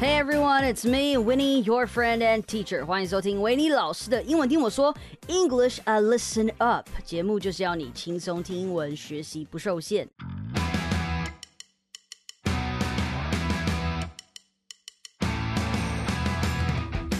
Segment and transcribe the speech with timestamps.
[0.00, 2.84] Hey everyone, it's me, Winnie, your friend and teacher.
[2.84, 4.94] 欢迎收听维尼老师的英文听我说
[5.28, 10.08] English a Listen Up 节目，就是要你轻松听英文，学习不受限。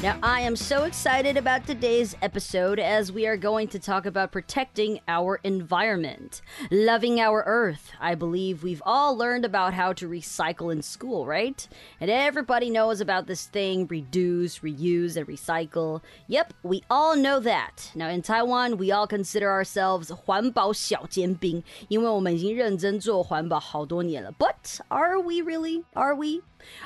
[0.06, 4.32] Now, I am so excited about today's episode as we are going to talk about
[4.32, 6.42] protecting our environment,
[6.72, 7.93] loving our earth.
[8.00, 11.68] I believe we've all learned about how to recycle in school, right?
[12.00, 16.02] And everybody knows about this thing reduce, reuse, and recycle.
[16.26, 17.93] Yep, we all know that.
[17.94, 24.32] Now, in Taiwan, we all consider ourselves 环保小尖兵，因为我们已经认真做环保好多年了。
[24.36, 25.84] But are we really?
[25.93, 26.43] Are we?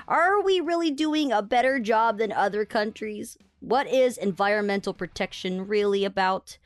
[0.08, 3.38] Are we really doing a better job than other countries?
[3.60, 6.58] What is environmental protection really about?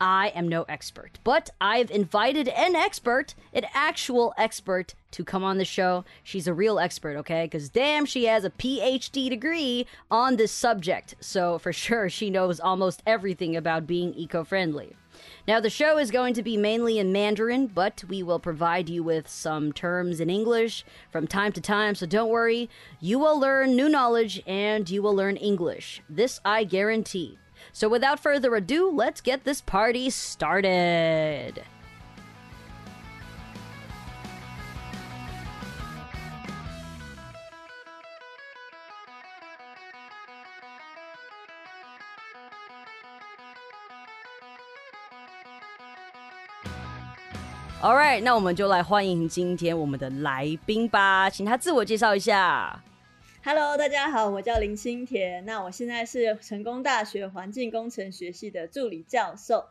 [0.00, 5.58] I am no expert, but I've invited an expert, an actual expert, to come on
[5.58, 6.04] the show.
[6.24, 7.44] She's a real expert, okay?
[7.44, 11.14] Because damn, she has a PhD degree on this subject.
[11.20, 14.96] So for sure, she knows almost everything about being eco friendly.
[15.46, 19.02] Now, the show is going to be mainly in Mandarin, but we will provide you
[19.02, 22.70] with some terms in English from time to time, so don't worry.
[23.00, 26.02] You will learn new knowledge and you will learn English.
[26.08, 27.38] This I guarantee.
[27.72, 31.62] So, without further ado, let's get this party started.
[47.82, 52.80] All right，那我们就来欢迎今天我们的来宾吧，请他自我介绍一下。
[53.44, 55.44] Hello，大家好，我叫林心田。
[55.44, 59.64] 那我现在是成功大学环境工程学系的助理教授。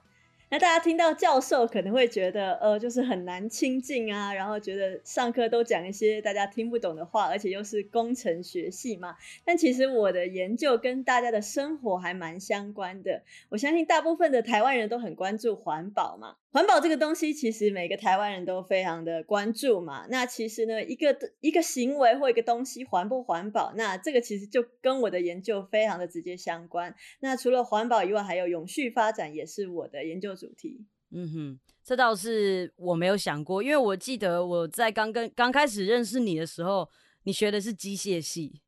[0.50, 9.16] 那大家听到教授可能会觉得，呃，就是很难亲近啊，然后觉得上课都讲一些大家听不懂的话，而且又是工程学系嘛。
[9.46, 13.22] 但其实我的研究跟大家的生活还蛮相关的。
[13.48, 16.36] 我相信大部分的台湾人都很关注环保嘛。
[16.52, 20.06] 环保这个东西，其实每个台湾人都非常的关注嘛。
[20.10, 26.94] 那其实呢，一个一个行为或一个东西环不环保，那这个其实就跟我的研究非常的直接相关。
[27.22, 30.86] 那除了环保以外，还有永续发展也是我的研究主题。
[31.12, 36.90] 嗯哼，这倒是我没有想过，因为我记得我在刚跟刚开始认识你的时候，
[37.24, 38.62] 你学的是机械系。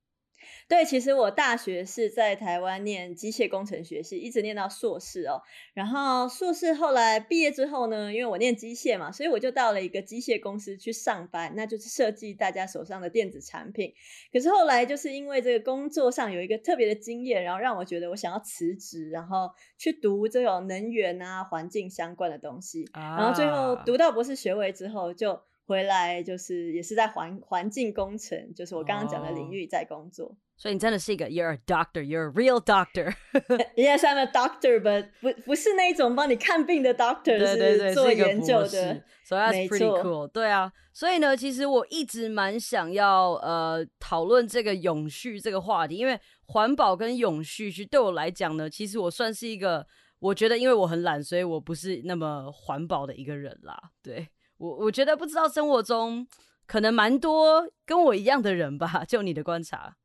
[0.67, 5.41] 对，其实我大学是在台湾念机械工程学系，一直念到硕士哦。
[5.73, 13.93] 然后硕士后来毕业之后呢，因为我念机械嘛，所以我就到了一个机械公司去上班，那就是设计大家手上的电子产品。
[14.31, 22.85] 可是后来就是因为这个工作上有一个特别的经验，然后让我觉得我想要辞职，然后去读这种能源啊、环境相关的东西。
[22.93, 25.39] 啊然后最后读到博士学位之后就。
[25.65, 30.35] 回来就是也是在环环境工程，就是我刚刚讲的领域在工作。
[30.55, 33.11] 所以你真的是一个，you're a doctor，you're a real doctor。
[33.75, 39.03] Yes, I'm a doctor, but 不不是那一种帮你看病的 doctor，对对对，是做研究的。
[39.25, 40.27] ，so that's pretty cool。
[40.27, 49.85] 对啊，所以呢，其实我一直蛮想要呃讨论这个永续这个话题，因为环保跟永续，其实对我来讲呢，其实我算是一个，
[50.19, 53.75] 我觉得因为我很懒，所以我不是那么环保的一个人啦。
[54.03, 54.29] 对
[54.63, 56.25] 我，我觉得不知道生活中
[56.65, 59.97] 可能蛮多跟我一样的人吧，就你的观察。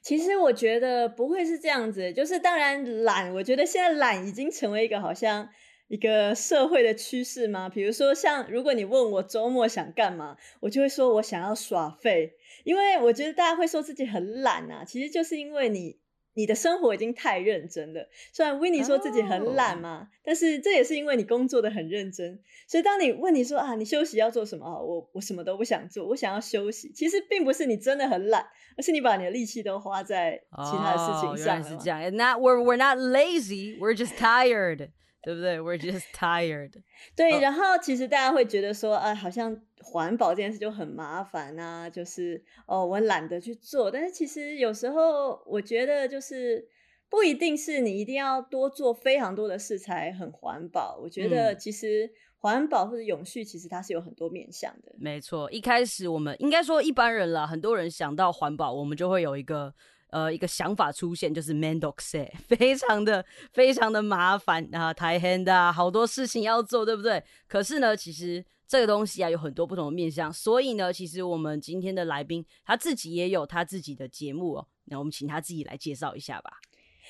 [0.00, 5.48] 其实我觉得不会是这样子，就是当然懒，我觉得现在懒已经成为一个好像
[5.88, 7.68] 一个社会的趋势嘛。
[7.68, 12.32] 比如说像如果你问我周末想干嘛，我就会说我想要耍废，
[12.64, 16.01] 因为我觉得大家会说自己很懒啊，其实就是因为你。
[16.34, 18.08] 你的生活已经太认真了。
[18.32, 22.40] 虽然 w i n n e 说自己很懒嘛但是这也是因为你工作的很认真。
[22.66, 24.78] 所以当你问你说啊，你休息要做什么啊？
[24.78, 26.90] 我我什么都不想做，我想要休息。
[26.92, 31.62] 其实并不是你真的很懒，而是你把你的力气都花在其他的事哦情上了嘛。
[31.62, 32.16] 原来是这样。
[32.16, 34.88] Not we're we're not lazy, we're just tired，
[35.22, 36.72] 对不对？We're just tired。
[37.14, 43.90] 对，哦然后其实大家会觉得说，啊，好像环保这件事就很麻烦啊，就是哦，我懒得去做。
[43.90, 46.66] 但是其实有时候我觉得就是
[47.08, 50.98] 不一定是你一定要多做非常多的事才很环保。
[51.00, 54.92] 我觉得嗯其实环保或者永续，其实它是有很多面向的。
[54.98, 59.72] 没错，一开始我们应该说一般人啦，很多人想到环保，我们就会有一个
[60.12, 67.22] 呃一个想法出现，就是 m a n d o x 非常的非常的麻烦啊，太 hand 啊，好多事情要做，对不对？
[67.48, 76.52] 可是呢，其实这个东西啊有很多不同的面向，所以呢，其实我们今天的来宾他自己也有他自己的节目哦，那我们请他自己来介绍一下吧。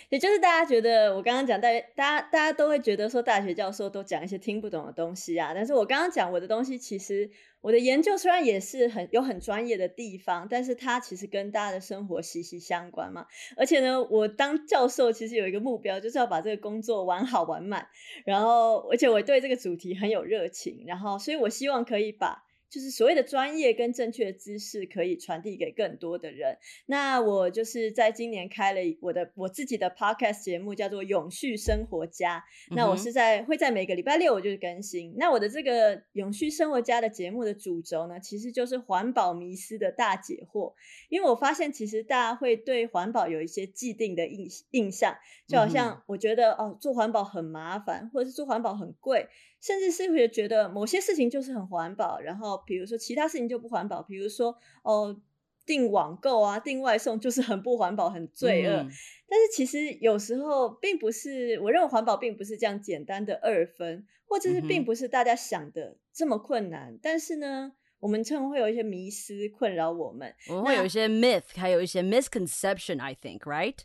[0.08, 5.52] 也就是大家觉得我刚刚讲，大大家大家都会觉得说大学教授都讲一些听不懂的东西啊。
[5.54, 13.26] 但是我刚刚讲我的东西，其实我的研究虽然也是很有很专业的地方，但是它其实跟大家的生活息息相关嘛。
[13.56, 17.88] 而且呢，我当教授其实有一个目标，就是要把这个工作玩好玩满。
[18.24, 22.44] 然后，而且我对这个主题很有热情，然后，所以我希望可以把。
[22.72, 26.56] 就是所谓的专业跟正确的知识可以传递给更多的人。
[26.86, 32.42] 那我就是在今年开了我的我自己的 podcast 节目，叫做《永续生活家》。
[32.74, 35.14] 那我是在会在每个礼拜六我就更新。
[35.18, 40.72] 那我的这个《永续生活家》的节目的主轴呢，其实就是环保迷思的大解惑。
[41.10, 45.14] 因为我发现其实大家会对环保有一些既定的印印象，
[45.46, 49.28] 就好像我觉得哦，做环保很麻烦，或者是做环保很贵。
[49.62, 55.16] 甚至是会觉得某些事情就是很环保，然后比如说其他事情就不环保，比如说哦
[55.64, 58.84] 订网购啊、订外送就是很不环保、很罪恶。
[59.28, 66.98] 但是其实有时候并不是，我认为环保并不是这样简单的二分，或者是并不是大家想的这么困难。
[67.00, 73.76] 但是呢，我们常会有一些迷失困扰我们，我们会有一些 myth，还有一些 misconception，I think，right？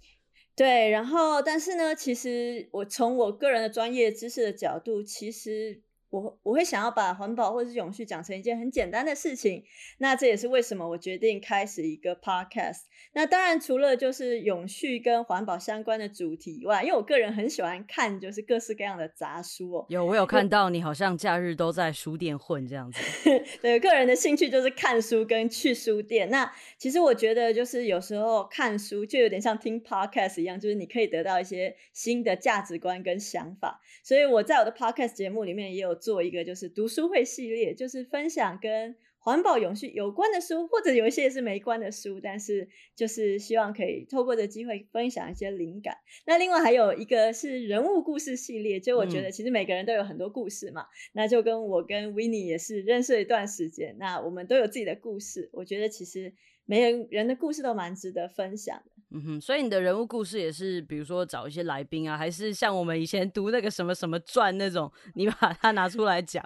[0.57, 5.83] 对，然后但是呢，其实我从我个人的专业知识的角度，其实。
[6.09, 9.65] 我我会想要把环保或者是永续讲成一件很简单的事情，
[9.97, 12.83] 那这也是为什么我决定开始一个 podcast。
[13.11, 19.85] 那当然除了就是永续跟环保相关的主题以外，因为我个人很喜欢看就是各式各样的杂书哦。
[19.89, 23.01] 有我有看到你好像假日都在书店混这样子。
[23.61, 26.29] 对，个人的兴趣就是看书跟去书店。
[26.29, 33.81] 那其实我觉得就是有时候看书就有点像听 podcast 一样，就是你可以得到一些新的价值观跟想法。
[34.03, 35.96] 所以我在我的 podcast 节目里面也有。
[35.97, 45.97] 做一个就是读书会系列，就是分享跟环保永续有关的书，或者有一些是没关的书，但是就是希望可以透过这机会分享一些灵感。
[46.25, 56.33] 那另外还有一个是人物故事系列，就我觉得其实每个人都有很多故事嘛，那就跟我跟 w i n n i e 也是认识了一段时间，那我们都有自己的故事，我觉得其实
[56.67, 58.91] 每人人的故事都蛮值得分享的。
[59.09, 66.43] 嗯哼，所以你的人物故事也是，比如说找一些来宾啊，还是像我们以前读那个什么什么传那种，你把它拿出来讲。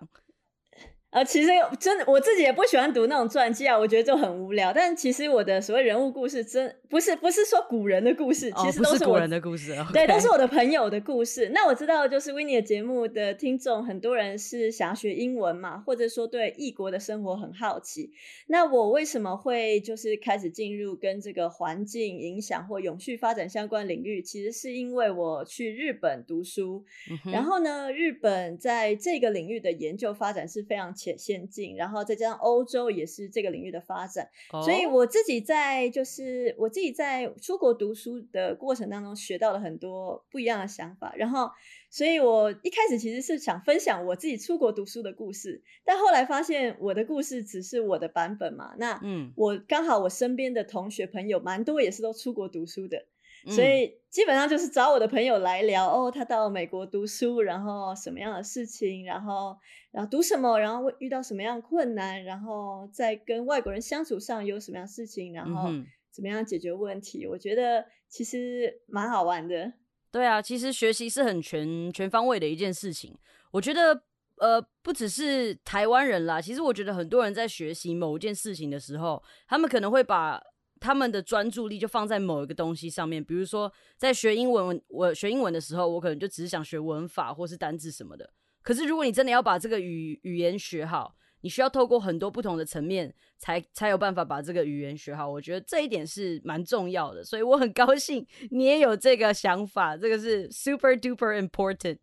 [1.12, 4.72] 呃，其实真的我自己也不喜欢读那种传记啊，我觉得就很无聊。
[4.72, 11.50] 但其实我的所谓人物故事，真不是不是说古人的故事，其实都是古人的故事，对，都是我的朋友的故事。
[11.54, 18.12] 那我知道，就是 w i n n i e 的节目的听众，很多人是想要学英文嘛，或者说对异国的生活很好奇。
[18.48, 24.22] 那我为什么会就是开始进入跟这个环境影响或永续发展相关领域？
[24.22, 26.86] 其实是因为我去日本读书，
[27.34, 30.96] 然后呢，日本在这个领域的研究发展是非常。
[31.02, 34.30] 且先进，然后再加上欧洲也是这个领域的发展，
[34.64, 41.50] 所以我自己在就是我自己在出国读书的过程当中学到了很多不一样的想法，然后，
[41.90, 53.06] 所以我一开始其实是想分享我自己出国读书的故事，但后来发现我的故事只是我的版本嘛，那嗯，我刚好我身边的同学朋友蛮多也是都出国读书的。
[53.48, 59.58] 所以基本上就是找我的朋友来聊哦，他到美国读书，然后什么样的事情，然后
[59.92, 65.70] 然后读什么，然后遇到什么样困难，然后在跟外国人相处上有什么样事情，然后
[66.12, 67.26] 怎么样解决问题。
[67.26, 69.74] 我觉得其实蛮好玩的。
[70.12, 73.18] 对啊，其实学习是很全全方位的一件事情。
[73.52, 74.04] 我觉得
[74.38, 80.42] 呃，不只是台湾人啦，其实我觉得很多人在学习某一件事情的时候，他们可能会把。
[80.82, 88.30] 他们的专注力就放在某一个东西上面，比如说在学英文，我学英文的时候，我可能就只是想学文法或是单字什么的。
[88.64, 95.30] 可是如果你真的要把这个语语言学好，你需要透过很多不同的层面，才才有办法把这个语言学好。
[95.30, 102.00] 我觉得这一点是蛮重要的，所以我很高兴你也有这个想法，这个是 super duper important。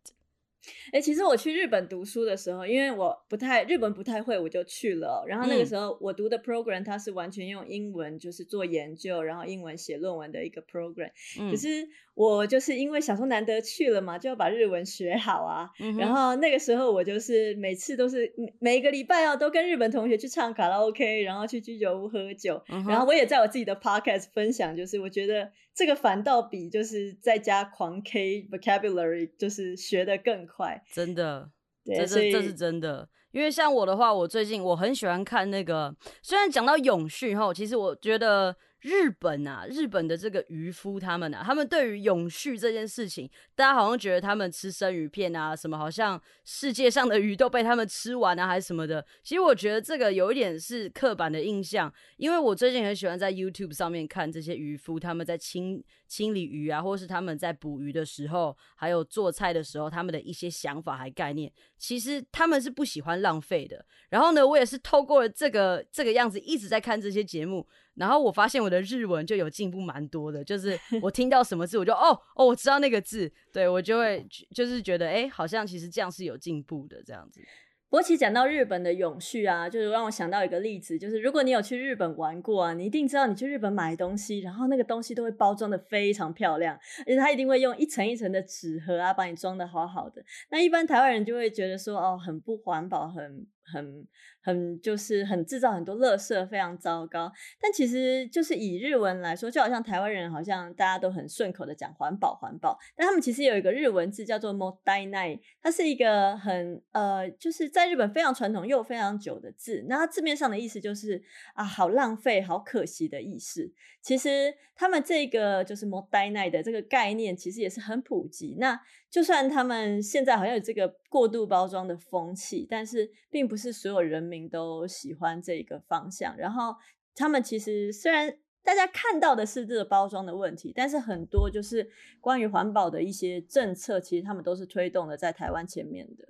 [0.91, 5.23] 哎，其实我去日本读书的时候，因为我不太日本不太会，我就去了。
[5.27, 11.09] 然后那个时候我读的 program 它是完全用英文，就是做研究，然后英文写论文的一个 program。
[11.49, 11.87] 可是
[12.19, 15.69] 我就是因为想说难得去了嘛，就要把日文学好啊。
[15.97, 22.61] 然后那个时候我就是每次都是每一个礼拜哦，都跟日本同学去唱卡拉 OK，然后去居酒屋喝酒。
[22.67, 30.45] 然后我也在我自己的 podcast 分享，就是我觉得这个反倒比就是在家狂 K vocabulary 就是学的更。
[30.49, 31.51] 快，真的，
[31.85, 33.07] 这是这是真的。
[33.31, 49.05] 因为像我的话，我最近我很喜欢看那个，虽然讲到永续哈，其实我觉得日本啊，日本的这个渔夫他们啊，他们对于永续这件事情，大家好像觉得他们吃生鱼片啊，什么好像世界上的鱼都被他们吃完啊，还是什么的。
[49.21, 63.85] 其实我觉得这个有一点是刻板的印象，因为我最近很喜欢在 YouTube 上面看这些渔夫他们在清清理鱼啊，或是他们在捕鱼的时候，还有做菜的时候，他们的一些想法还概念，其实他们是不喜欢浪费的。
[64.09, 67.67] 然后呢，我也是透过了这个这个样子一直在看这些节目。
[67.99, 74.25] 然后我发现我的日文就有进步蛮多的，就是 我听到什么字，我就哦哦，我知道那个字，对我就会
[74.55, 77.41] 就是觉得哎，好像其实这样是有进步的这样子。
[77.89, 90.23] 不过其实讲到日本的永续啊，就是让我想到一个例子，就是如果你有去日本玩过啊，你一定知道你去日本买东西，然后那个东西都会包装的非常漂亮，而且他一定会用一层一层的纸盒啊，把你装的好好的。
[90.51, 93.45] 那一般台湾人就会觉得说，哦，很不环保，很。
[93.71, 94.07] 很
[94.41, 97.31] 很就是很制造很多垃圾，非常糟糕。
[97.61, 109.85] 但其实就是以日文来说，就好像台湾人好像大家都很顺口的讲环保环保，但他们其实有一个日文字叫做 “modai”，它是一个很呃，就是在日本非常传统又非常久的字。
[109.87, 111.21] 那它字面上的意思就是
[111.53, 113.71] 啊，好浪费、好可惜的意思。
[114.01, 118.55] 其实他们这个就是 “modai” 的这个概念，其实也是很普及。
[118.57, 118.79] 那
[119.09, 126.37] 就算他们现在好像有这个过度包装的风气，但是并不是所有人民都喜欢这个方向。
[126.37, 126.75] 然后
[127.15, 131.89] 他们其实虽然大家看到的是这个包装的问题，但是很多就是
[132.21, 136.25] 关于环保的一些政策，其实他们都是推动的在台湾前面的。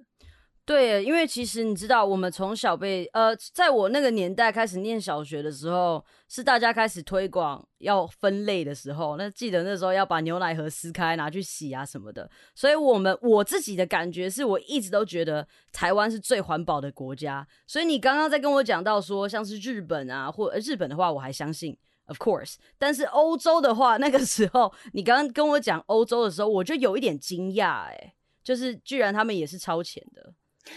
[0.70, 9.18] 对，因为其实你知道，我们从小被呃，在我那个年代开始念小学的时候，是大家开始推广要分类的时候。
[9.18, 12.30] 那记得那时候要把牛奶盒撕开拿去洗啊什么的。
[12.54, 17.48] 所以，我们我自己的感觉是我一直都觉得台湾是最环保的国家。
[17.66, 22.58] 所以你刚刚在跟我讲到说，像是日本啊，或日本的话，我还相信，of course。
[22.78, 30.32] 但是欧洲的话，那个时候你刚刚跟我讲欧洲的时候，我就有一点惊讶，哎，就是居然他们也是超前的。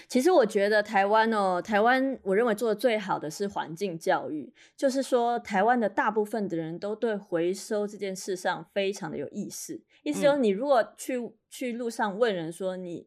[0.08, 9.82] 其实我觉得台湾哦，台湾我认为做的最好的是环境教育，就是说台湾的大部分的人都对回收这件事上非常的有意识。
[10.02, 11.18] 意思就是你如果去
[11.50, 13.06] 去路上问人说你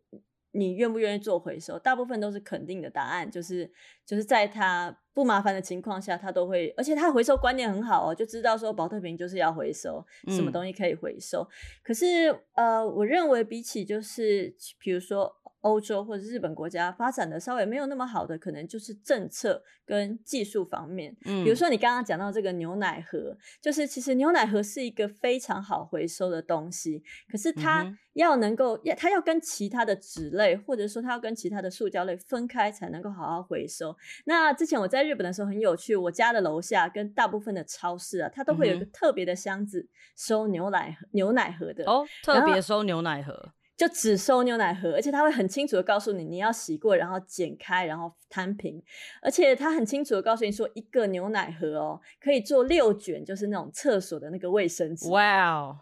[0.52, 3.72] 你愿不愿意做回收，大部分都是肯定的答案，就是
[4.06, 11.48] 就是在他不麻烦的情况下，他都会，而且他回收观念很好哦，就知道说保特瓶就是要回收，什么东西可以回收。
[11.82, 15.36] 可是呃，我认为比起就是比如说。
[15.66, 21.18] 欧洲或者日本国家发展的稍微没有那么好的，可能就是政策跟技术方面。
[21.26, 33.98] 嗯，比如说你刚刚讲到这个牛奶盒，就是其实牛奶盒是一个非常好回收的东西，可是它要能够要它要跟其他的纸类，或者说它要跟其他的塑胶类分开才能够好好回收。
[34.26, 43.54] 那之前我在日本的时候很有趣，我家的楼下跟大部分的超市啊，它都会有一个特别的箱子收牛奶牛奶盒的哦，特别收牛奶盒。
[43.78, 48.82] 就只收牛奶盒，而且他会很清楚的告诉你，你要洗过，然后剪开，然后摊平。
[49.22, 55.10] 而且他很清楚的告诉你说，一个牛奶盒哦，可以做六卷，就是那种厕所的那个卫生纸。
[55.10, 55.78] 哇哦！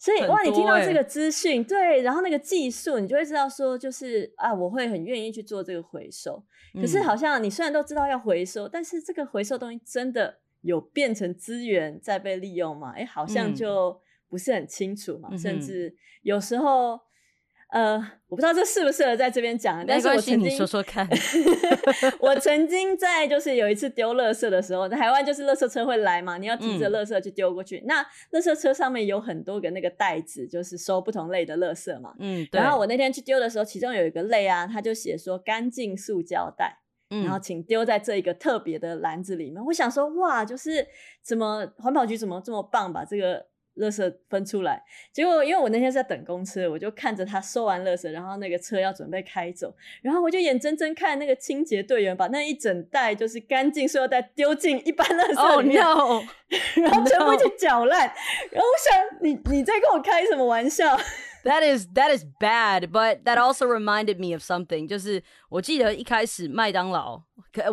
[0.00, 6.42] 所以哇，你听到这个资讯，对，然后那个技术，你就会知道说，就是啊，我会很愿意去做这个回收。
[6.74, 12.94] 可是好像你虽然都知道要回收，但是这个回收东西真的有变成资源再被利用吗？
[12.96, 15.36] 哎，好像就不是很清楚嘛。
[15.36, 16.98] 甚至有时候。
[17.72, 17.96] 呃，
[18.26, 21.08] 我不知道这适不适合在这边讲，但是我曾经说说看，
[22.18, 32.12] 我曾经在就是有一次丢垃圾的时候，台湾就是垃圾车会来嘛，你要提着垃圾去丢过去，那垃圾车上面有很多个那个袋子，就是收不同类的垃圾嘛。
[32.18, 36.76] 嗯，然后我那天去丢的时候，其中有一个类啊，他就写说干净塑胶袋，
[37.08, 39.64] 然后请丢在这一个特别的篮子里面。
[39.66, 40.84] 我想说，哇，就是
[41.22, 43.49] 怎么环保局怎么这么棒，把这个。
[43.80, 44.82] 垃圾分出来，
[45.12, 56.22] 结果因为我那天是在等公车，我就看着他收完垃圾，然后那个车要准备开走，然后我就眼睁睁看那个清洁队员把那一整袋就是干净塑料袋丢进一般垃圾里面， 然后
[57.04, 58.00] 全部去搅烂，
[58.50, 60.98] 然后我想你你在跟我开什么玩笑
[61.44, 64.86] ？That is that is bad, but that also reminded me of something.
[64.86, 67.22] 就是我记得一开始麦当劳，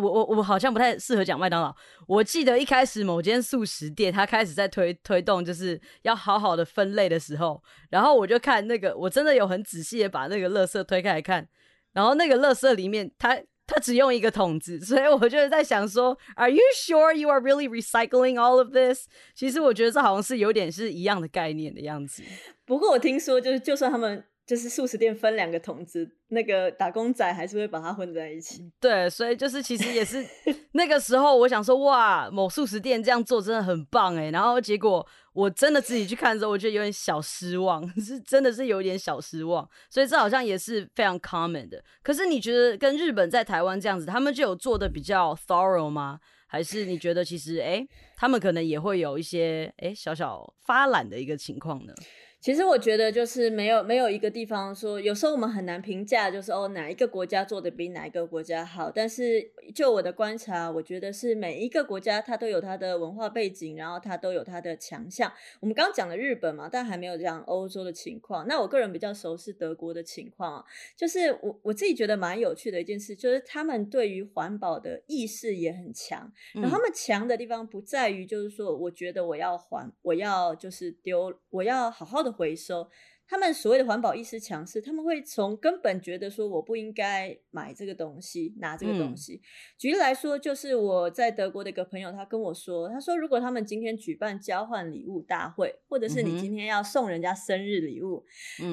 [0.00, 1.74] 我我好像不太适合讲麦当劳。
[2.06, 11.48] 我记得一开始某间素食店，他开始在推推动，就是要好好的分类的时候，然后我就看那个，我真的有很仔细的把那个垃圾推开来看，
[11.92, 13.38] 然后那个垃圾里面，它。
[13.68, 19.06] 他只用一个桶子， 所以我就在想说，Are you sure you are really recycling all of this？
[19.34, 22.22] 其实我觉得这好像是有点是一样的概念的样子。
[22.64, 28.72] 不过我听说，就是就算他们就是素食店分两个桶子，那个打工仔还是会把它混在一起。
[28.80, 30.24] 对，所以就是其实也是
[30.72, 34.30] 那个时候，我想说哇，某素食店这样做真的很棒哎。
[34.30, 35.06] 然后结果
[35.38, 39.68] 我真的自己去看的时候，我觉得有点小失望， 是真的是有点小失望。
[39.88, 41.80] 所以这好像也是非常 common 的。
[42.02, 46.18] 可是你觉得跟日本在台湾这样子，他们就有做的比较 thorough 吗？
[46.48, 51.92] 还是你觉得其实哎，他们可能也会有一些哎小小发懒的一个情况呢？
[52.40, 58.88] 其实我觉得就是没有没有一个地方说，有时候我们很难评价，就是哦哪一个国家做的比哪一个国家好。
[58.92, 65.32] 但是就我的观察，我觉得是每一个国家它都有它的文化背景，然后它都有它的强项。
[65.58, 68.46] 我们刚刚讲了日本嘛，但还没有讲欧洲的情况。
[68.46, 70.64] 那我个人比较熟是德国的情况啊，
[70.96, 76.32] 就是我我自己觉得蛮有趣的一件事，就是他们对于环保的意识也很强。
[76.54, 82.27] 然后他们强的地方不在于就是说，我觉得我要环，我要就是丢，我要好好的。
[82.32, 82.88] 回收，
[83.26, 89.42] 他们所谓的环保意识强势，他们会从根本觉得说我不应该买这个东西，拿这个东西。
[89.76, 98.24] 举例来说，就是我在德国的一个朋友，他跟我说，他说如果他们今天举办交换礼物大会，或者是你今天要送人家生日礼物，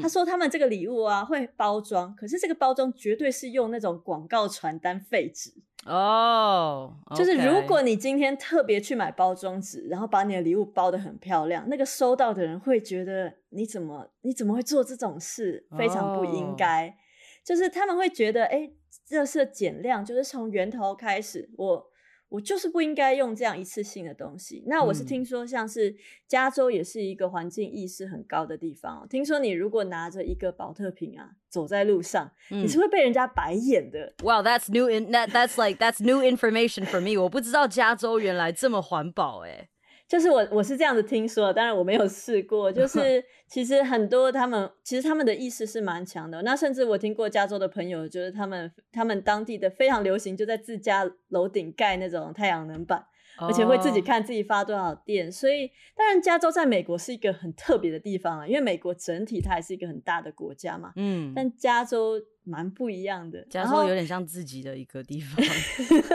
[0.01, 5.51] 他说他们这个礼物啊会包装，可是这个包装绝对是用那种广告传单废纸。
[5.85, 16.97] 哦，就是如果你今天特别去买包装纸，然后把你的礼物包的很漂亮，那个收到的人会觉得你怎么你怎么会做这种事，非常不应该。
[17.43, 18.71] 就是他们会觉得，哎，
[19.05, 21.91] 这是减量，就是从源头开始，我。
[22.35, 24.61] 我就是不应该用这样一次性的东西。
[24.67, 25.95] 那我是听说，像是
[26.27, 29.07] 加州也是一个环境意识很高的地方。
[29.09, 34.13] 听说你如果拿着一个保特瓶啊，走在路上，你是会被人家白眼的。
[34.21, 37.17] Wow, that's new in that that's like that's new information for me.
[37.21, 39.69] 我不知道加州原来这么环保哎。
[40.07, 42.71] 就是我我是这样子听说，当然我没有试过。
[42.71, 46.41] 就 是其实很多他们其实他们的意识是蛮强的。
[46.43, 53.03] 那甚至我听过加州的朋友，就是他们他们当地的非常流行，就在自家楼顶盖那种太阳能板，
[53.39, 55.31] 而且会自己看自己发多少电。
[55.31, 60.93] 所以当然加州在美国是一个很特别的地方啊，因为美国整体它还是一个很大的国家嘛。
[60.95, 62.21] 嗯，但加州。
[62.45, 65.43] 蛮不一样的，加州有点像自己的一个地方。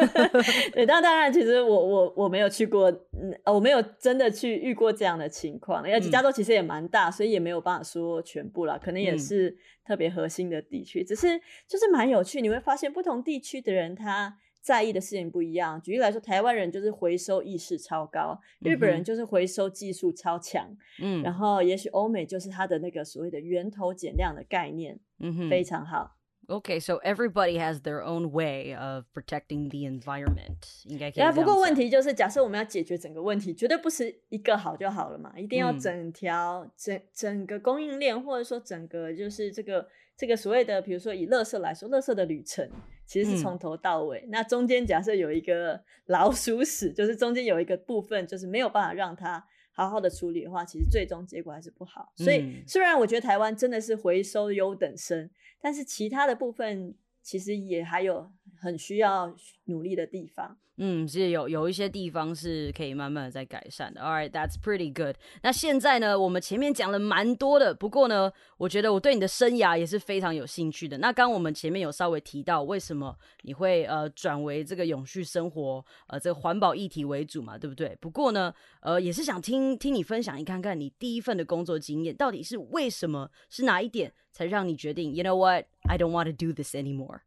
[0.72, 5.82] 对，但当然，其实我我我没有去过，嗯，我没有真的去遇过这样的情况。
[5.82, 11.02] 而且加州其实也蛮大，所以也没有办法说全部啦，可能也是特别核心的地区。
[11.02, 15.80] 只是就是蛮有趣，你会发现不同地区的人他在意的事情不一样。
[15.80, 26.16] 举例来说，台湾人就是回收意识超高，日本人就是回收技术超强，嗯，然后也许欧美就是他的那个所谓的源头减量的概念，嗯非常好。
[26.50, 30.84] Okay, so everybody has their own way of protecting the environment.
[30.84, 31.22] 应该可以。
[31.22, 39.86] 那不过问题就是，假设我们要解决整个问题，绝对不是一个好就好了嘛，一定要整条整整个供应链，或者说整个就是这个
[40.16, 42.68] 这个所谓的，比如说以乐色来说，乐色的旅程
[43.06, 44.26] 其实是从头到尾。
[44.28, 49.46] 那中间假设有一个老鼠屎，就是中间有一个部分就是没有办法让它
[49.80, 52.12] 好好的处理的话，其实最终结果还是不好。
[52.16, 55.30] 所以虽然我觉得台湾真的是回收优等生。
[55.62, 59.36] 但是其他的部分其实也还有很需要
[59.70, 60.58] 努力的地方。
[60.82, 64.00] 嗯，是有有一些地方是可以慢慢的在改善的。
[64.00, 65.14] All right, that's pretty good。
[65.42, 70.96] 那现在呢，我们前面讲了蛮多的，不过呢，我觉得我对你的生涯也是非常有兴趣的。
[70.96, 77.94] 那刚我们前面有稍微提到，为什么你会呃转为这个永续生活呃这个环保议题为主嘛，对不对？
[78.00, 85.66] 不过呢，呃也是想听听你分享一看看你第一份的工作经验到底是为什么，是哪一点才让你决定？You know what?
[85.86, 87.20] I don't want to do this anymore.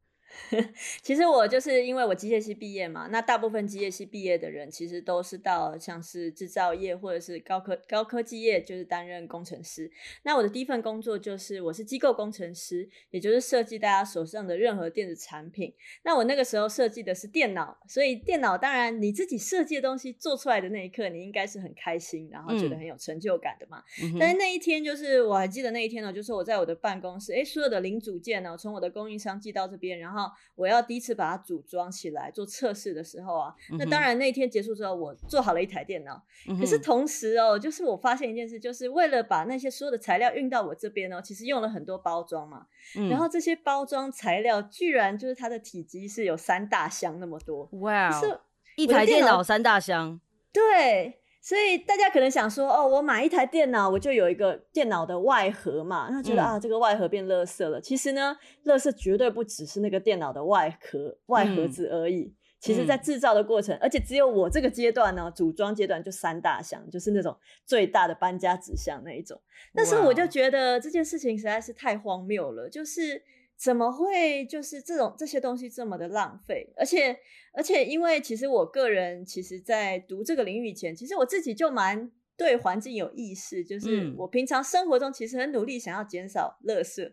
[1.02, 9.92] 其实我就是因为我机械系毕业嘛，那大部分机械系毕业的人其实都是到像是制造业或者是高科高科技业，就是担任工程师。
[10.24, 15.74] 那我的第一份工作就是我是机构工程师，也就是设计大家手上的任何电子产品。
[16.04, 23.84] 那我那个时候设计的是电脑，所以电脑当然你自己设计的东西做出来的那一刻，你应该是很开心，然后觉得很有成就感的嘛。
[24.20, 30.23] 但是那一天就是我还记得那一天呢，就是我在我的办公室，哎，所有的零组件呢，从我的供应商寄到这边，然后
[30.56, 36.22] 我要第一次把它组装起来做测试的时候啊，那当然那天结束之后，我做好了一台电脑。
[36.60, 42.68] 可是同时哦，就是我发现一件事，就是为了把那些所有的材料运到我这边呢，其实用了很多包装嘛。
[43.10, 47.70] 然后这些包装材料居然就是它的体积是有三大箱那么多。
[47.80, 48.12] 哇！
[48.12, 48.40] 是
[48.76, 50.20] 一台电脑三大箱。
[50.52, 51.20] 对。
[51.44, 57.82] 所以大家可能想说，哦，我买一台电脑，我就有一个电脑的外盒嘛，那觉得啊，这个外盒变垃圾了。
[57.82, 62.34] 其实呢，垃圾绝对不只是那个电脑的外壳、外盒子而已。
[62.62, 69.38] 其实，在制造的过程，而且只有我这个阶段呢，组装阶段就三大箱，就是那种最大的搬家纸箱那一种。
[69.76, 73.22] 但是我就觉得这件事情实在是太荒谬了，就是
[73.64, 76.74] 怎么会就是这种这些东西这么的浪费？
[76.76, 77.18] 而且
[77.54, 87.10] 而且，因为其实我个人其实，在读这个领域以前，其实我自己就蛮对环境有意识，就是我平常生活中其实很努力想要减少垃圾。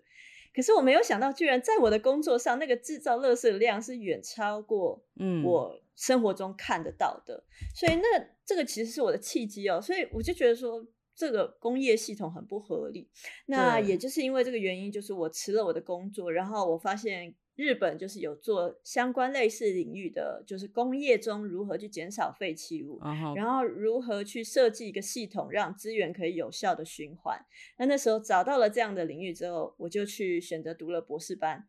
[0.53, 7.45] 可是我没有想到，居然在我的工作上，那个制造垃圾的量是远超过嗯我生活中看得到的。
[7.77, 9.81] 所以那这个其实是我的契机哦。
[9.81, 10.85] 所以我就觉得说，
[11.21, 13.09] 这个工业系统很不合理。
[13.47, 17.35] 那也就是因为这个原因，就是我辞了我的工作，然后我发现。
[17.57, 22.99] 日本就是有做相关类似领域的，就是工业中如何去减少废弃物，
[23.37, 27.39] 然后如何去设计一个系统，让资源可以有效的循环。
[27.77, 31.69] 那那时候找到了这样的领域之后，我就去选择读了博士班。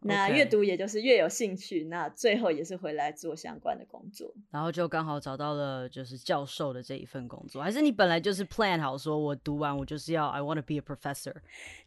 [0.00, 11.34] 那越读也就是越有兴趣，那最后也是回来做相关的工作，然后就刚好找到了就是教授的这一份工作，还是你本来就是 plan 好说，我读完我就是要 I want to be a professor。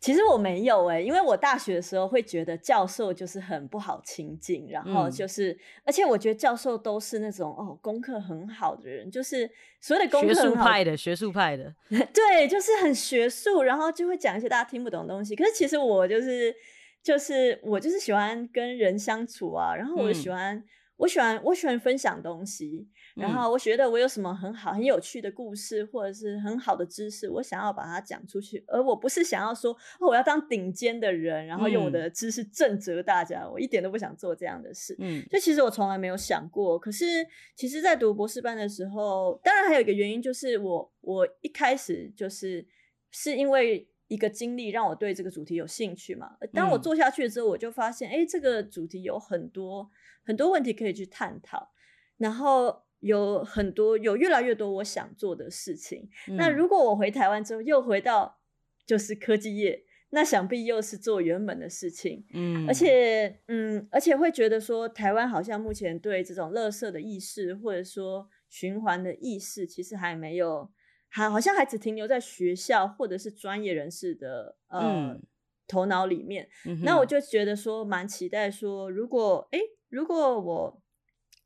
[0.02, 11.74] 其实我没有哎，因为我大学的时候会觉得教授就是很不好亲近，然后就是，而且我觉得教授都是那种哦功课很好的人，就是所有的功课学术派的学术派的，
[12.13, 15.34] 对，就是很学术，然后就会讲一些大家听不懂的东西。
[15.34, 16.54] 可是其实我就是。
[17.04, 20.64] 就是我就是喜欢跟人相处啊，然后我喜欢
[20.98, 34.96] 我喜欢我喜欢分享东西，然后我觉得我有什么很好很有趣的故事或者是很好的知识，我想要把它讲出去，而我不是想要说我要当顶尖的人，然后用我的知识震慑大家，我一点都不想做这样的事。
[35.00, 37.06] 嗯，就其实我从来没有想过，可是
[37.56, 42.64] 其实，在读博士班的时候，当然还有一个原因就是我我一开始就是
[43.10, 43.88] 是因为。
[44.12, 46.36] 一个经历让我对这个主题有兴趣嘛？
[46.52, 49.89] 当我做下去之后，我就发现，哎，这个主题有很多
[50.26, 51.71] 很多问题可以去探讨，
[52.17, 56.10] 然后有很多有越来越多我想做的事情。
[56.38, 58.41] 那如果我回台湾之后又回到
[58.86, 62.26] 就是科技业，那想必又是做原本的事情。
[62.34, 70.69] 嗯，而且嗯，而且会觉得说，台湾好像目前对这种垃圾的意识，或者说循环的意识，其实还没有。
[71.12, 75.19] 还好像还只停留在学校或者是专业人士的呃
[75.67, 76.47] 头脑里面，
[76.84, 80.82] 那我就觉得说蛮期待说，如果哎，如果我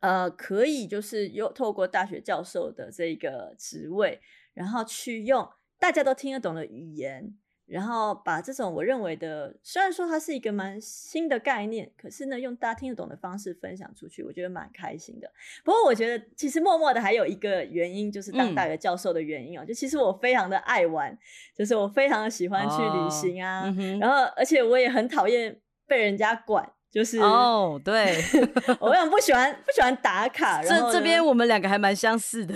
[0.01, 4.21] 呃可以就是有透过大学教授的这个职位，
[4.53, 5.49] 然后去用
[5.79, 7.35] 大家都听得懂的语言。
[7.67, 15.31] 然后把这种我认为的，虽然说它是一个蛮新的概念，可是呢，用大家听得懂的方式分享出去，我觉得蛮开心的。
[15.63, 19.65] 不过我觉得其实默默的还有一个原因，就是当大学教授的原因啊。
[19.65, 21.17] 就其实我非常的爱玩，
[21.55, 26.71] 就是我非常的喜欢去旅行啊，然后而且我也很讨厌被人家管。
[26.95, 28.15] 就是哦，对，
[28.79, 30.63] 我很不喜欢不喜欢打卡。
[30.63, 32.55] 这这边我们两个还蛮相似的，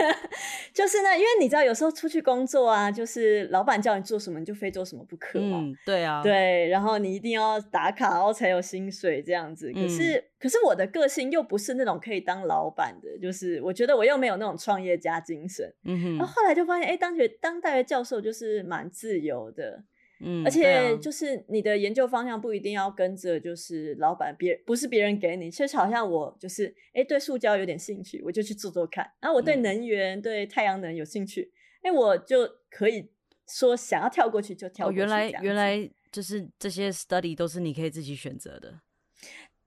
[0.72, 5.58] 就是呢，因为你知道，有时候出去工作啊，就是老板叫你做什么，你就非做什么不可嘛。
[5.60, 9.70] 嗯，对啊，对，然后你一定要打卡，然后才有薪水这样子。
[9.74, 15.70] 可是，可是我的个性又不是那种可以当老板的，就是我觉得我又没有那种创业家精神。
[15.84, 19.84] 嗯哼，然后后来就发现，哎，当学当大学教授就是蛮自由的。
[20.18, 29.06] 嗯，而且就是你的研究方向不一定要跟着，就是老板别不是别人给你，确实好像我就是哎对塑胶有点兴趣，我就去做做看。
[29.20, 31.52] 然后我对能源、对太阳能有兴趣，
[31.82, 33.10] 哎我就可以
[33.46, 34.88] 说想要跳过去就跳。
[34.88, 38.80] 哦，原来原来就是这些 study 都是你可以自己选择的。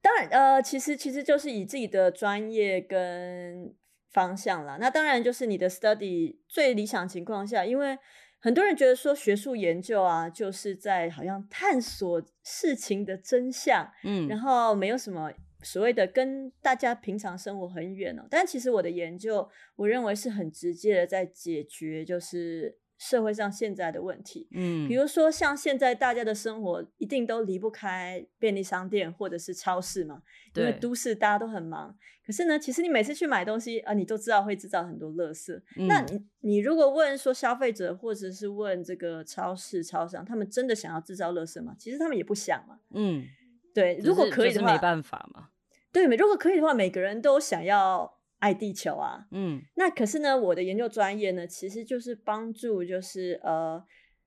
[0.01, 3.75] 当然，呃，其实其实就是以自己的专业跟
[4.09, 4.77] 方向啦。
[4.81, 7.95] 那当然就是你的 study 最理想情况下，因为。
[8.39, 18.25] 很多人觉得说学术研究啊，就是在好像探索事情的真相，嗯，然后没有什么所谓的跟大家平常生活很远哦。
[18.29, 22.77] 但其实我的研究，我认为是很直接的在解决，就是。
[22.99, 30.21] 社会上现在的问题，嗯，比如说像现在大家的生活一定都离不开便利商店或者是超市嘛，
[30.53, 31.97] 因为都市大家都很忙。
[32.25, 35.59] 可是呢，其实你每次去买东西啊，你都知道会制造很多垃圾。
[35.87, 41.73] 那你你如果问说消费者或者是问这个超市超商，他们真的想要制造垃圾吗？
[41.79, 42.77] 其实他们也不想嘛。
[42.93, 43.25] 嗯，
[43.73, 45.47] 对，如果可以的话，没办法嘛。
[45.93, 48.18] 对，如果可以的话，每个人都想要。
[48.39, 53.83] 爱地球啊，嗯，那可是呢，我的研究专业呢，其实就是帮助，就是呃，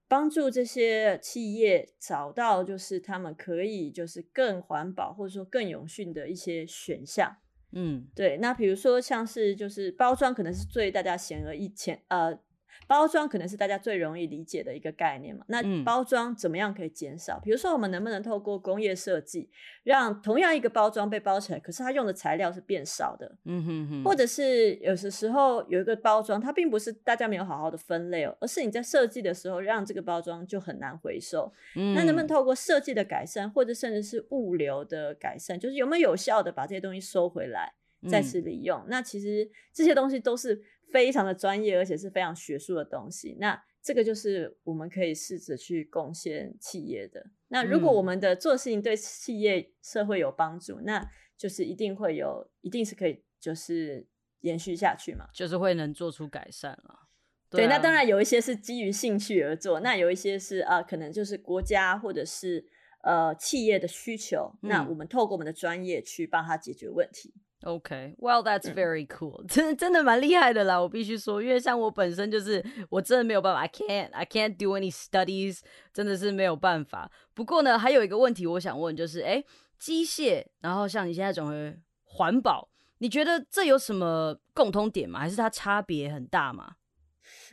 [0.07, 7.37] 帮助这些企业找到，就是他们可以就是更环保或者说更永续的一些选项，
[7.73, 8.37] 嗯，对。
[8.37, 12.39] 那比如说像是就是包装，可能是最大家显而易见，呃，
[12.87, 15.45] 包装可能是大家最容易理解的一个概念嘛。
[15.49, 17.41] 那包装怎么样可以减少？
[17.41, 19.49] 比如说，我们能不能透过工业设计，
[19.85, 23.37] 让同样一个包装被包起来，可是它用的材料是变少的？
[23.45, 24.05] 嗯哼哼。
[24.05, 31.53] 或者是有些时候有一个包装，它并不是大家没有好好的分类哦，而是你在设计的时候让这个包装就很难回收。
[31.75, 37.73] 那能不能透过设计的改善，或者甚至是物流的改善，就是有没有有效的把这些东西收回来？
[38.11, 40.61] 再次利用，那其实这些东西都是
[40.93, 43.37] 非常的专业，而且是非常学术的东西。
[43.41, 47.31] 那这个就是我们可以试着去贡献企业的。
[47.49, 51.05] 那如果我们的做事情对企业社会有帮助，那
[51.37, 54.07] 就是一定会有，一定是可以就是
[54.43, 57.09] 延续下去嘛，就是会能做出改善了。
[57.51, 62.65] 对，那当然有一些是基于兴趣而做，那有一些是啊，可能就是国家或者是
[63.03, 67.35] 呃企业的需求，那我们透过我们的专业去帮他解决问题。
[67.65, 69.45] Okay, well, that's very cool.
[69.47, 75.61] 真真的蛮厉害的啦，我必须说，因为像我本身就是我真的没有办法，I can't, I can't do any studies，
[75.95, 77.09] 真的是没有办法。
[77.35, 79.45] 不过呢，还有一个问题我想问，就是哎，
[79.79, 85.21] 机械，然后像你现在转为环保，你觉得这有什么共通点吗？
[85.21, 86.75] 还是它差别很大吗？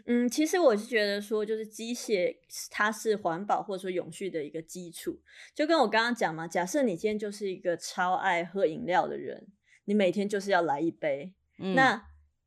[0.08, 2.36] 嗯，其实我是觉得说，就是机械
[2.72, 5.22] 它是环保或者说永续的一个基础。
[5.54, 9.46] 就跟我刚刚讲嘛，假设你今天就是一个超爱喝饮料的人。
[9.90, 11.34] 你每天就是要来一杯，
[11.74, 12.00] 那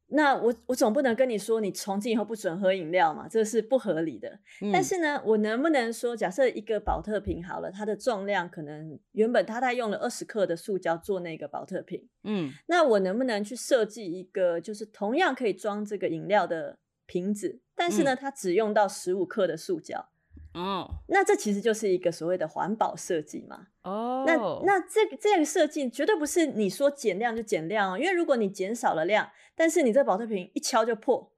[0.07, 3.27] 那我我总不能跟你说，你从今以后不准喝饮料嘛？
[3.27, 4.39] 这是不合理的。
[4.73, 20.11] 但是呢，我能不能说，假设一个保特瓶好了，它的重量可能原本它它用了二十克的塑胶做那个保特瓶，嗯，那我能不能去设计一个，就是同样可以装这个饮料的瓶子，但是呢，它只用到十五克的塑胶？
[20.55, 23.69] 哦，那这其实就是一个所谓的环保设计嘛。
[23.85, 31.33] 哦，那那这个这个设计绝对不是你说减量就减量哦，因为如果你减少了量，但是你这保特瓶一敲就破，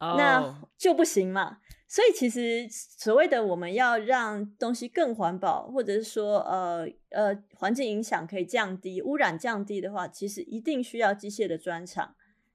[0.00, 1.58] 那就不行嘛。
[1.86, 12.14] 所以其实所谓的我们要让东西更环保，或者是说呃呃环境影响可以降低，污染降低的话，其实一定需要机械的专长。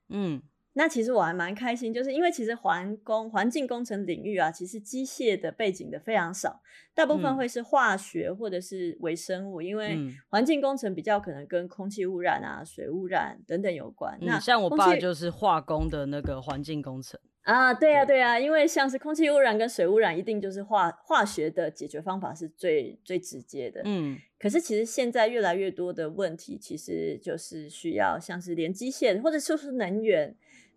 [0.09, 0.41] 嗯。
[0.77, 6.61] 那其实我还蛮开心，就是因为其实环工环境工程领域啊，其实机械的背景的非常少，
[6.93, 14.17] 大部分会是化学或者是微生物，因为环境工程比较可能跟空气污染啊、水污染等等有关。
[14.19, 23.81] 那像我爸就是化工的那个环境工程啊，对呀对呀，因为像是空气污染跟水污染，一定就是化化学的解决方法是最最直接的。
[23.85, 30.35] 嗯，可是其实现在越来越多的问题，其实就是需要像是连机械或者说是能源。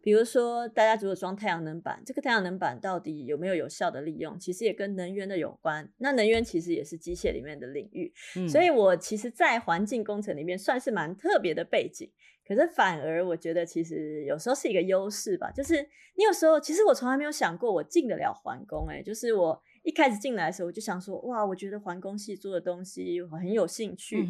[0.09, 4.41] 比如说，大家如果装太阳能板，这个太阳能板到底有没有有效的利用？
[4.41, 5.87] 其实也跟能源的有关。
[5.99, 8.11] 那能源其实也是机械里面的领域，
[8.49, 12.11] 所以我其实，在环境工程里面算是蛮特别的背景。
[12.47, 15.51] 可是反而我觉得，其实有时候是一个优势吧。
[15.51, 15.75] 就是
[16.15, 18.89] 你有时候，其实我从来没有想过我进得了环工。
[18.89, 24.27] 哎，就是我一开始进来的时候，我就想说，哇，我觉得环工系做的东西我很有兴趣。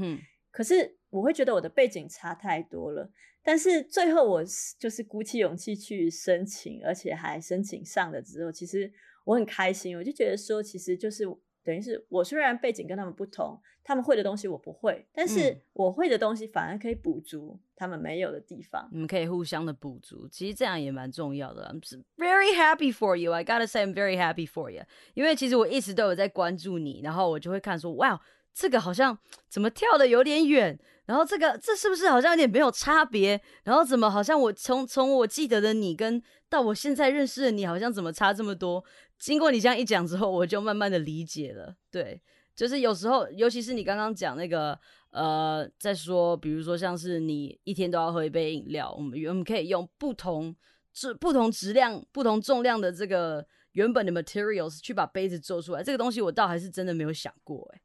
[0.51, 3.09] 可是我会觉得我的背景差太多了。
[3.49, 4.45] 但是最后我
[4.79, 8.93] 就是鼓起勇气去申请，而且还申请上了之后，其实
[9.25, 9.97] 我很开心。
[9.97, 11.25] 我就觉得说，其实就是
[11.65, 18.87] 等于是我虽然背景跟他们不同，他们会的东西我不会，但是我会的东西反而可以补足他们没有的地方。
[18.93, 21.75] 你们可以互相的补足，其实这样也蛮重要的。
[21.75, 21.81] I'm
[22.19, 23.33] very happy for you.
[23.33, 24.83] I gotta say I'm very happy for you.
[25.15, 28.21] 因为其实我一直都有在关注你，然后我就会看说，哇，
[28.59, 29.17] 这个好像
[29.49, 30.77] 怎么跳的有点远。
[31.07, 33.41] 然后这个这是不是好像有点没有差别？
[33.65, 38.85] 然后怎么好像我从从我记得的你跟到我现在认识的你，好像怎么差这么多？
[39.19, 41.75] 经过你这样一讲之后，我就慢慢的理解了。
[41.91, 42.21] 对，
[42.55, 44.79] 就是有时候，尤其是你刚刚讲那个
[45.11, 50.55] 呃，在说，比如说像是你一天都要喝一杯饮料，我们我们可以用不同
[50.93, 55.83] 质、不同质量、不同重量的这个原本的 materials 去把杯子做出来。
[55.83, 57.81] 这个东西我倒还是真的没有想过，哎。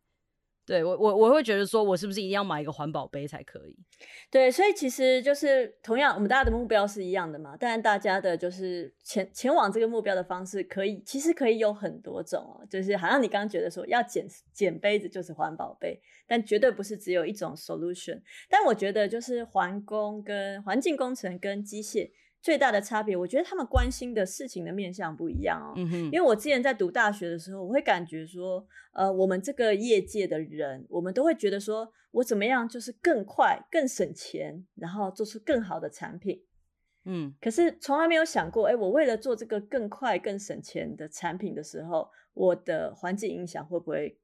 [0.65, 3.75] 对我我我会觉得说，我是不是一定要买一个环保杯才可以？
[4.31, 7.57] 对，所以其实就是同样，我们大家的目标是一样的嘛。
[7.59, 12.65] 但大家的就是前前往这个目标的方式，可以其实可以有很多种哦。
[12.69, 18.21] 就是好像你刚刚觉得说要捡捡杯子就是环保杯，但绝对不是只有一种 solution。
[18.49, 22.11] 但我觉得就是环工跟环境工程跟机械。
[22.43, 25.71] 最大的差别，我觉得他们关心的事情的面向不一样哦。
[25.77, 36.43] 嗯哼，因为我之前在读大学的时候，我会感觉说，呃，我们这个业界的人，我们都会觉得说，我怎么样就是更快、更省钱，然后做出更好的产品。
[37.05, 44.17] 嗯，可是从来没有想过，哎，我为了做这个更快、更省钱的产品的时候，我的环境影响会不会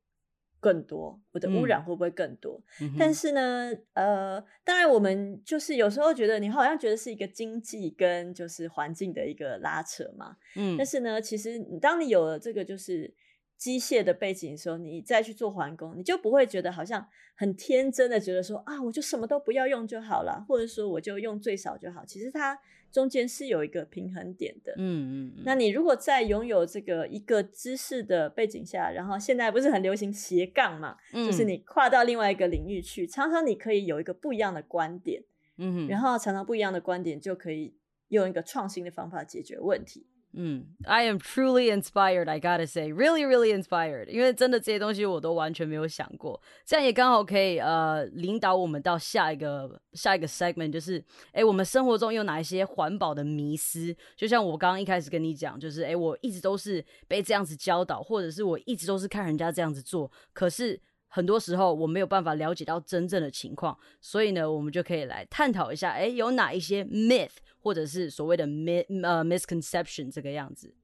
[0.59, 2.61] 更多，我的污染会不会更多？
[2.81, 13.13] 嗯但是呢，呃，当然我们就是有时候觉得你好像觉得是一个经济跟就是环境的一个拉扯嘛，嗯但是呢，其实你当你有了这个就是
[13.57, 22.05] 机械的背景的时候，你再去做环工，你就不会觉得好像很天真的觉得说啊，我就什么都不要用就好了，或者说我就用最少就好。
[22.05, 22.57] 其实它
[22.91, 24.73] 中间是有一个平衡点的。
[24.77, 35.23] 嗯嗯嗯，那你如果在拥有这个一个知识的背景下，然后现在不是很流行斜杠嘛，就是嗯你跨到另外一个领域去，常常你可以有一个不一样的观点，
[35.57, 37.75] 嗯哼，然后常常不一样的观点就可以
[38.09, 40.05] 用一个创新的方法解决问题。
[40.33, 42.29] 嗯，I am truly inspired.
[42.29, 44.07] I gotta say, really, really inspired.
[44.07, 53.95] 因为真的这些东西我都完全没有想过，这样也刚好可以呃领导我们到下一个下一个 segment，就是哎，我们生活中有哪一些环保的迷思？
[54.15, 60.79] 就像我刚刚一开始跟你讲，就是哎，我一直都是被这样子教导，或者是我一直都是看人家这样子做，可是。
[61.09, 70.75] 很多时候我没有办法了解到真正的情况，所以呢，我们就可以来探讨一下，哎，有哪一些 myth 或者是所谓的 myth 呃 misconception 这个样子。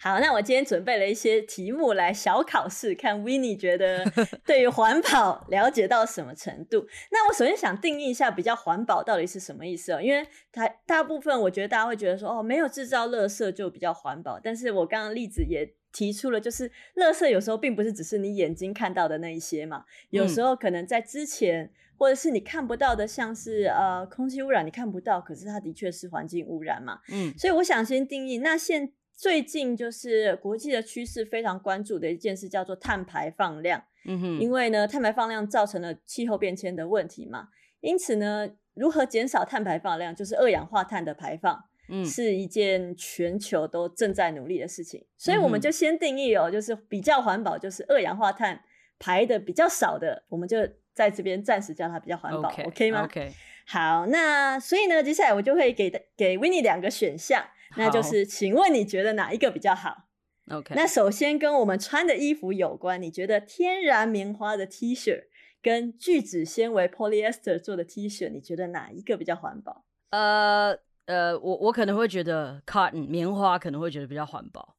[0.00, 4.04] 好，那我今天准备了一些题目来小考试，看 w i n n i e 觉得
[4.44, 6.86] 对于环保了解到什么程度。
[7.10, 14.38] 那我首先想定义一下比较环保到底是什么意思哦，因为它大部分我觉得大家会觉得说，哦，没有制造垃圾就比较环保。
[14.38, 21.70] 但是我刚刚例子也提出了，就是垃圾有时候并不是只是你眼睛看到的那一些嘛，有时候可能在之前。
[22.00, 27.00] 或者是你看不到的，像是呃空气污染，你看不到，可是它的确是环境污染嘛。
[27.10, 33.82] 嗯所以我想先定义，那现最近就是国际的趋势非常关注的一件事，叫做碳排放量。
[34.06, 37.48] 嗯哼，因为呢，碳排放量造成了气候变迁的问题嘛，
[37.80, 45.04] 因此呢，如何减少碳排放量，就是二氧化碳的排放，嗯是一件全球都正在努力的事情。
[45.16, 48.62] 所以我们就先定义哦，就是比较环保，就是二氧化碳
[48.98, 50.58] 排的比较少的，我们就
[50.92, 53.32] 在这边暂时叫它比较环保 OK，OK 吗？OK，
[53.66, 57.44] 好，那所以呢，接下来我就会给给 w i n n i e 两个选项，
[57.76, 60.08] 那就是，请问你觉得哪一个比较好
[60.50, 65.24] ？OK，那首先跟我们穿的衣服有关，你觉得天然棉花的 T 恤
[65.62, 69.84] 跟聚酯纤维 polyester 做的 T 恤，你觉得哪一个比较环保？
[70.10, 70.76] 呃
[71.08, 74.76] 呃，我我可能会觉得 cotton 棉花可能会觉得比较环保。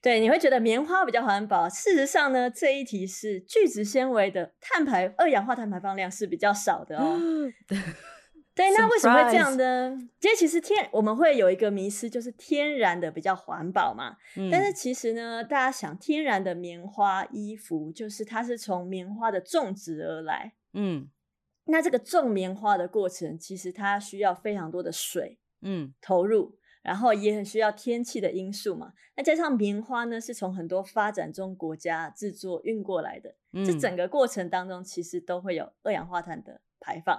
[0.00, 1.68] 对，你会觉得棉花比较环保。
[1.68, 7.20] 事实上呢，这一题是聚酯纤维的碳排二氧化碳排放量是比较少的哦。
[8.54, 9.98] 对，那为什么会这样呢？
[10.22, 14.16] 因为其实天我们会有一个迷思，就是天然的比较环保嘛。
[14.36, 20.54] 嗯但是其实呢，大家想，天然的棉花衣服，就是它是从棉花的种植而来。
[20.72, 21.10] 嗯
[21.66, 28.92] 那这个种棉花的过程，其实它需要非常多的水嗯投入，然后也很需要天气的因素嘛。
[29.16, 37.18] 那加上棉花呢，是从很多发展中国家制作运过来的，这嗯整个过程当中，其实都会有二氧化碳的排放。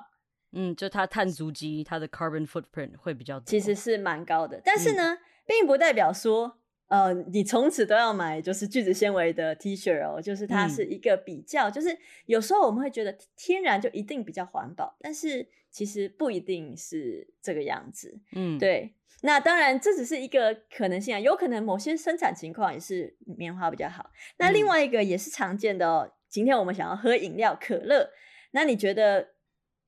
[0.52, 3.46] 嗯，就它碳足迹，它的 carbon footprint 会比较多。
[3.46, 4.62] 其实是蛮高的。
[4.64, 11.98] 但是嗯呢，并不代表说，呃，你从此都要买就是聚酯纤维的 T 恤哦，就是它是嗯一个比较，就是
[12.28, 18.20] 有时候我们会觉得天然就一定比较环保，但是其实不一定是这个样子。
[18.32, 24.10] 嗯，对，那当然这只是一个可能性啊，有可能某些生产情况也是棉花比较好。
[24.38, 28.10] 那另嗯外一个也是常见的哦，今天我们想要喝饮料可乐，
[28.54, 29.36] 那你觉得，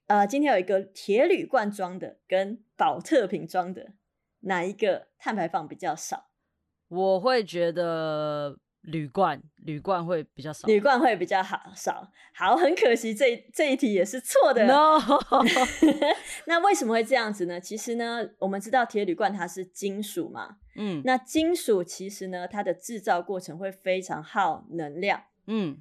[0.05, 3.93] 呃，今天有一个铁铝罐装的跟保特瓶装的，
[4.41, 6.29] 哪一个碳排放比较少？
[6.89, 10.67] 我会觉得铝罐铝罐会比较少。
[10.67, 12.09] 铝罐会比较好少。
[12.33, 14.65] 好，很可惜这一这一题也是错的。
[14.65, 14.99] No，
[16.47, 17.59] 那为什么会这样子呢？
[17.59, 25.77] 其实呢，我们知道铁铝罐它是金属嘛，嗯那金属其实呢，它的制造过程会非常耗能量，嗯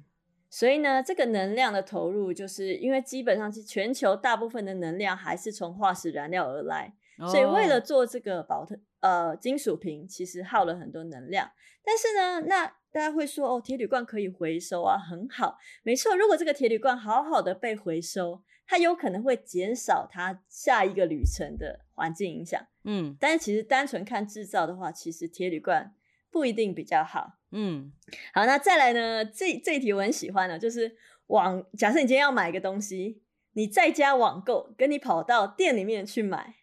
[0.51, 6.93] 所以呢，这个能量的投入，就是因为基本上是全球大部分的能量还是从化石燃料而来，
[7.27, 11.51] 所以为了哦做这个保特呃金属瓶，其实耗了很多能量。
[11.83, 16.15] 但是呢，那大家会说哦，铁铝罐可以回收啊，很好，没错。
[16.15, 22.61] 如果这个铁铝罐好好的被回收，它有可能会减少它下一个旅程的环境影响。
[22.83, 25.93] 嗯但是其实单纯看制造的话，其实铁铝罐
[26.31, 27.33] 不一定比较好。
[27.51, 27.91] 嗯
[28.33, 29.25] 好，那再来呢？
[29.25, 30.95] 这这一题我很喜欢的，就是
[31.27, 31.65] 网。
[31.77, 36.55] 假设你今天要买一个东西，你在家网购，跟你跑到店里面去买，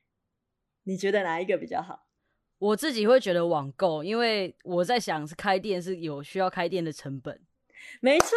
[0.87, 2.07] 你觉得哪一个比较好？
[2.59, 7.39] 我自己会觉得网购，因为我在想是开店是有需要开店的成本。
[8.01, 8.29] 没错，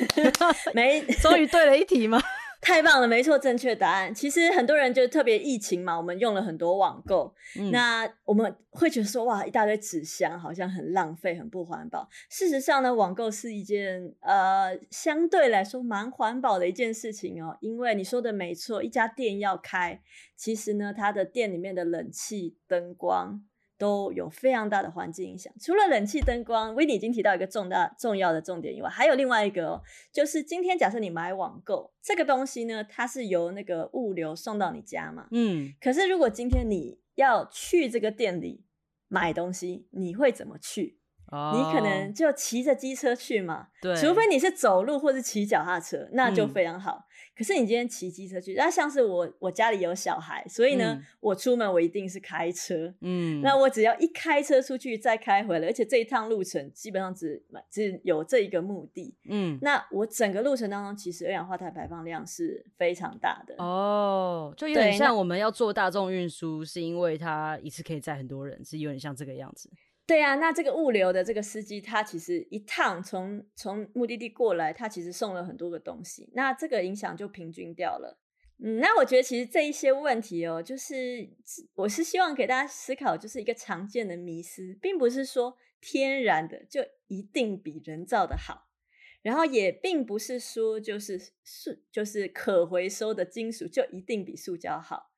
[0.72, 2.22] 没 终于对了一题吗？
[2.62, 4.14] 太棒了，没错，正确答案。
[4.14, 12.08] 其实很多人就特别疫情嘛，我们用了很多网购，嗯那我们会觉得说哇，一大堆纸箱好像很浪费，很不环保。
[12.30, 20.00] 事实上呢，网购是一件呃相对来说蛮环保的一件事情哦，因为你说的没错，一家店要开，
[20.36, 23.42] 其实呢，它的店里面的冷气、灯光。
[23.82, 25.52] 都有非常大的环境影响。
[25.60, 29.82] 除了冷气、灯光，维尼已经提到一个重大重要的重点以外，还有另外一个哦，
[30.12, 35.26] 就是今天假设你买网购这个东西呢，它是由那个物流送到你家嘛。
[35.32, 38.64] 嗯，可是如果今天你要去这个店里
[39.08, 41.00] 买东西，你会怎么去？
[41.32, 47.06] 你可能哦就骑着机车去嘛，对，除非你是走路或是骑脚踏车，那就嗯非常好。
[47.42, 52.94] 可是你今天骑机车去，那像是我我家里有小孩，所以呢，嗯我出门我一定是开车。
[53.00, 59.12] 嗯，那我只要一开车出去，再开回来，而且这一趟路程基本上只只有这一个目的。
[59.24, 63.56] 嗯那我整个路程当中，其实二氧化碳排放量是非常大的。
[63.58, 69.68] 哦，就有点像我们要做大众运输，是因为它一次可以载很多人，是有点像这个样子。
[70.04, 78.18] 对啊，那这个物流的这个司机，他其实一趟从从目的地过来，他其实送了很多个东西，那这个影响就平均掉了。
[78.58, 81.30] 嗯，那我觉得其实这一些问题哦，就是
[81.74, 88.68] 我是希望给大家思考，就是一个常见的迷思，并不是说天然的就一定比人造的好，
[89.22, 95.11] 然后也并不是说就是塑就是可回收的金属就一定比塑胶好。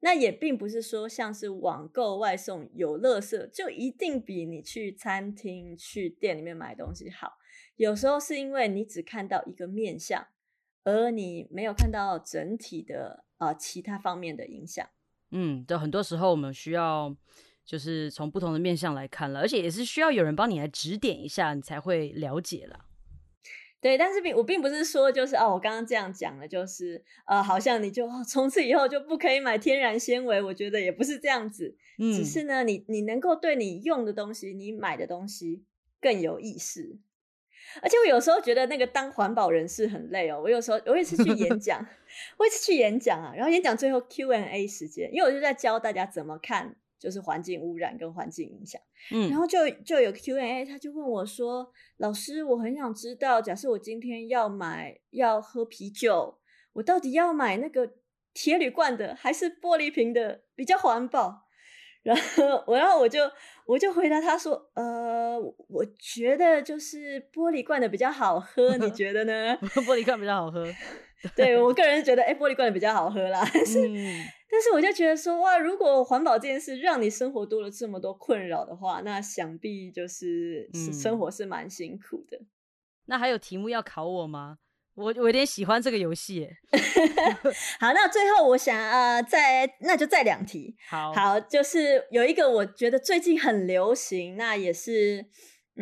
[0.00, 7.34] 那也并不是说像是网购外送有垃圾就一定比你去餐厅去店里面买东西好。
[7.76, 10.26] 有时候是因为你只看到一个面相，
[10.84, 14.86] 而你没有看到整体的呃其他方面的影响。
[15.30, 17.14] 嗯，对，很多时候我们需要
[17.64, 22.86] 就是从不同的面相来看了，而且也是需要有人帮你来指点一下，你才会了解了。
[23.80, 35.64] 对，但是并我并不是说就是哦，我刚刚这样讲了，就是呃，好像你就哦从此以后就不可以买天然纤维，我觉得也不是这样子，嗯，只是呢，你你能够对你用的东西、你买的东西
[36.00, 36.98] 更有意识。
[37.82, 40.40] 而且我有时候觉得那个当环保人士很累哦。
[40.42, 41.78] 我有时候我有一次去演 讲，
[42.36, 48.80] 我有一次去演讲啊，然后演讲最后 Q&A 时间，因为我就在教大家怎么看就是环境污染跟环境影响。
[49.10, 56.38] 嗯然嗯后就就有 Q&A，他就问我说：“老师，我很想知道，假设我今天要买要喝啤酒，
[56.74, 57.94] 我到底要买那个
[58.34, 61.48] 铁铝罐的还是玻璃瓶的比较环保？”
[62.02, 63.20] 然后我，然后我就
[63.66, 65.38] 我就回答他说：“呃，
[65.68, 70.66] 我觉得就是玻璃罐的比较好喝，你 觉得呢 玻璃罐比较好喝。？”
[71.36, 73.40] 对我个人是觉得，哎，玻璃罐的比较好喝啦。
[73.52, 82.40] 但是嗯，但是我就觉得说，哇，如果环保这件事让你生活多了这么多困扰的话，那想必就是生活是蛮辛苦的。
[83.06, 84.58] 那还有题目要考我吗？
[84.94, 86.56] 我我有点喜欢这个游戏耶。
[87.78, 90.76] 好，那最后我想呃，再那就再两题。
[90.88, 95.24] 好，好，就是有一个我觉得最近很流行，那也是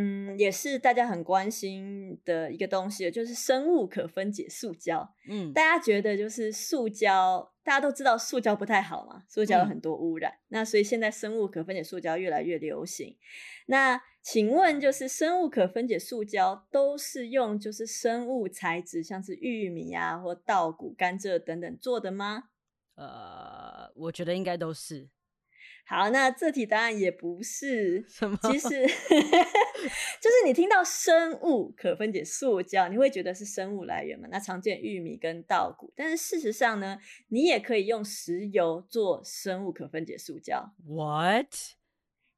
[0.01, 5.13] 嗯，也是大家很关心的一个东西，就是生物可分解塑胶。
[5.29, 13.17] 嗯大家觉得就是塑胶，大家都知道塑胶不太好嘛，塑胶有嗯很多污染，那所以现在生物可分解塑胶越来越流行。
[13.67, 22.45] 那请问，就是生物可分解塑胶都是用就是生物材质，像是玉米啊或稻谷、甘蔗等等做的吗？
[22.95, 25.09] 呃，我觉得应该都是
[25.89, 28.05] 好，那这题答案也不是。
[28.07, 28.39] 什么？
[28.43, 28.69] 其实
[30.21, 34.29] 就是你听到生物可分解塑胶，你会觉得是生物来源嘛？
[34.31, 40.75] 那常见玉米跟稻谷，但是事实上呢，你也可以用石油做生物可分解塑胶。
[40.87, 41.55] What？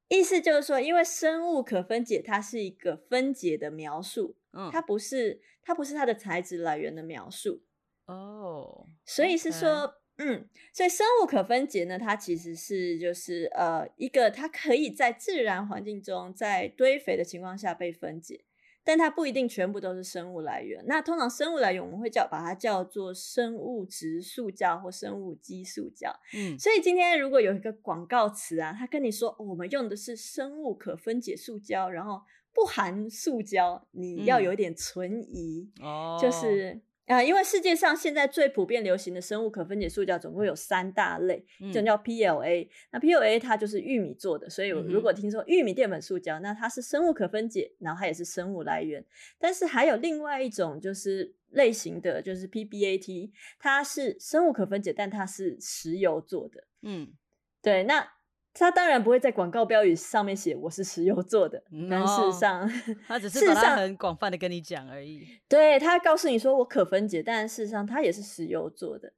[0.06, 7.64] 意思就是说，因为生物可分解，它是一个分解的描述，嗯，它不是它不是它的材质来源的描述，
[8.06, 9.96] 哦，所以是说。
[10.22, 18.44] 嗯，所以生物可分解呢，它其实是就是呃一个它可以在自然环境中在堆肥的情况下被分解，
[18.84, 20.84] 但它不一定全部都是生物来源。
[20.86, 26.14] 那通常生物来源我们会叫把它叫做生物质塑胶或生物基塑胶。
[26.34, 32.20] 嗯所以今天如果有一个广告词啊，他跟你说、哦我们用的是生物可分解塑胶，然后
[32.52, 35.70] 不含塑胶，你要嗯有一点存疑。
[35.80, 36.78] 哦，就是
[37.10, 49.04] 啊、因为世界上现在最普遍流行的生物可分解塑胶总共有三大类，一种嗯叫 PLA，、那 PLA 它就是玉米做的，所以如果听说玉米淀粉塑胶，那它是生物可分解，然后它也是生物来源。
[49.38, 56.62] 但是还有另外一种就是类型的，就是 PBAT，它是生物可分解，但它是石油做的。
[56.82, 57.12] 嗯
[57.60, 58.08] 对，那
[58.52, 62.68] 他当然不会在广告标语上面写我是石油做的，但事实上，
[63.06, 65.24] 他只 是把它很广泛的跟你讲而已。
[65.48, 69.12] 对他告诉你说我可分解，但事实上它也是石油做的。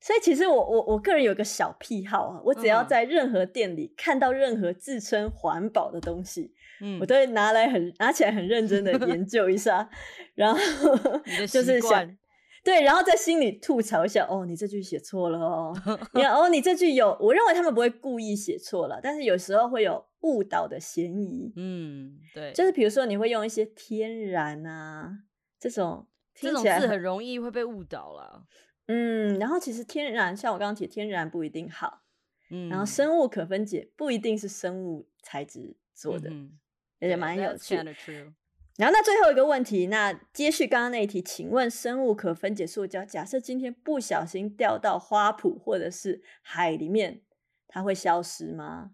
[0.00, 9.88] 所以其实我我我个人有个小癖好啊，我只要在任何店里看到任何自称环保的东西，嗯，我都会拿来很拿起来很认真的研究一下，
[10.36, 10.60] 然后
[11.48, 12.16] 就是想。
[12.64, 15.72] 对，然后在心里吐槽一下，哦，你这句写错了哦，
[16.12, 21.52] 你看，哦，你这句有，我认为他们不会故意写错了，但是有时候会有误导的嫌疑。
[21.56, 25.10] 嗯，对，就是比如说你会用一些天然啊
[25.58, 28.46] 这种，这种字很容易会被误导了。
[28.86, 32.02] 嗯，然后其实天然，像我刚刚提，天然不一定好，
[32.50, 36.30] 嗯，然后生物可分解不一定是生物材质做的，
[36.98, 37.76] 也蛮有趣。
[38.78, 47.20] 然后那最后一个问题，那接续刚刚那一题，请问生物可分解塑胶，假设今天不小心掉到花圃或者是海里面，
[47.66, 48.92] 它会消失吗？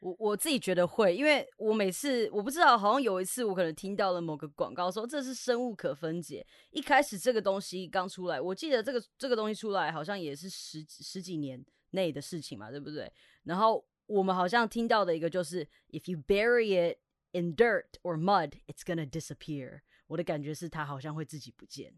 [0.00, 13.10] 我我自己觉得会，因为我每次我不知道，好像有一次我可能听到了某个广告说这是生物可分解，一开始这个东西刚出来，我记得这个这个东西出来好像也是十十几年内的事情嘛，对不对？
[13.44, 16.98] 然后我们好像听到的一个就是 if you bury it。
[17.34, 19.80] In dirt or mud, it's gonna disappear.
[20.06, 21.94] 我的感觉是它好像会自己不见。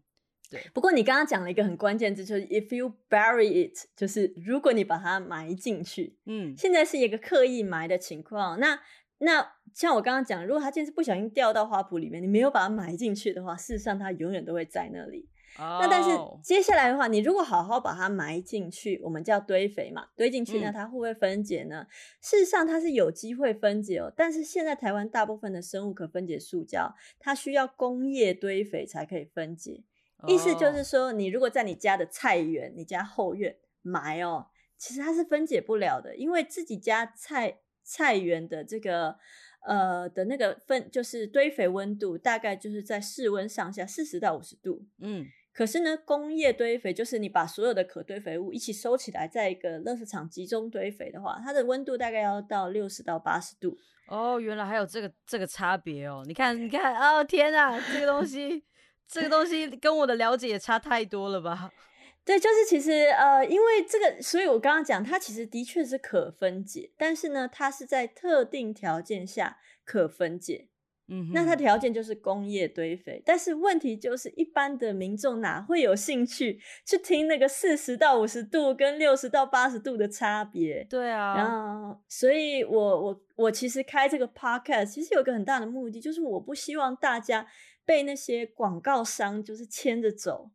[0.49, 6.17] 对，不过你刚刚讲了一个很关键字，就是 if you bury it，就是如果你把它埋进去。
[6.25, 8.59] 嗯，现在是一个刻意埋的情况。
[8.59, 8.81] 那
[9.19, 15.29] 那像我刚刚讲，如果它今天是不小心掉到花圃里面，你没有把它埋进去的话，事实上它永远都会在那里。
[15.57, 16.09] 那但是
[16.43, 21.87] 接下来的话，你如果好好把它埋进去，我们叫堆肥嘛，堆进去呢，它会不会分解呢？
[22.21, 29.83] 事实上它是有机会分解哦，但是现在台湾大部分的生物可分解塑胶，它需要工业堆肥才可以分解。
[30.27, 34.47] 意思就是说，你如果在你家的菜园、你家后院埋哦，
[34.77, 39.17] 其实它是分解不了的，因为自己家菜菜园的这个
[39.65, 45.25] 呃的那个分，就是堆肥温度大概就是在室温上下四十到五十度，嗯。
[45.57, 53.75] 可是呢，工业堆肥就是你把所有的可堆肥物一起收起来，在一个垃圾场集中堆肥的话，它的温度大概要到六十到八十度。
[54.07, 56.23] 哦，原来还有这个这个差别哦！
[56.27, 58.63] 你看，你看，哦天啊，这个东西，
[59.07, 61.71] 这个东西跟我的了解也差太多了吧？
[62.23, 70.67] 对，就是其实呃，因为这个，所以我刚刚讲，它其实的确是可分解，但是呢，它是在特定条件下可分解。
[71.09, 80.83] 嗯，那它条件就是工业堆肥，但是问题就是一般的民众哪会有兴趣去听那个四十到五十度跟六十到八十度的差别？
[80.89, 87.47] 对啊，然后，所以我我我其实开这个 podcast 其实有个很大的目的，就是我不希望大家
[87.85, 90.51] 被那些广告商就是牵着走。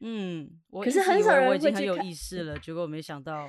[0.00, 0.50] 嗯，
[0.82, 3.48] 可是很少人会很有意识了，结果没想到。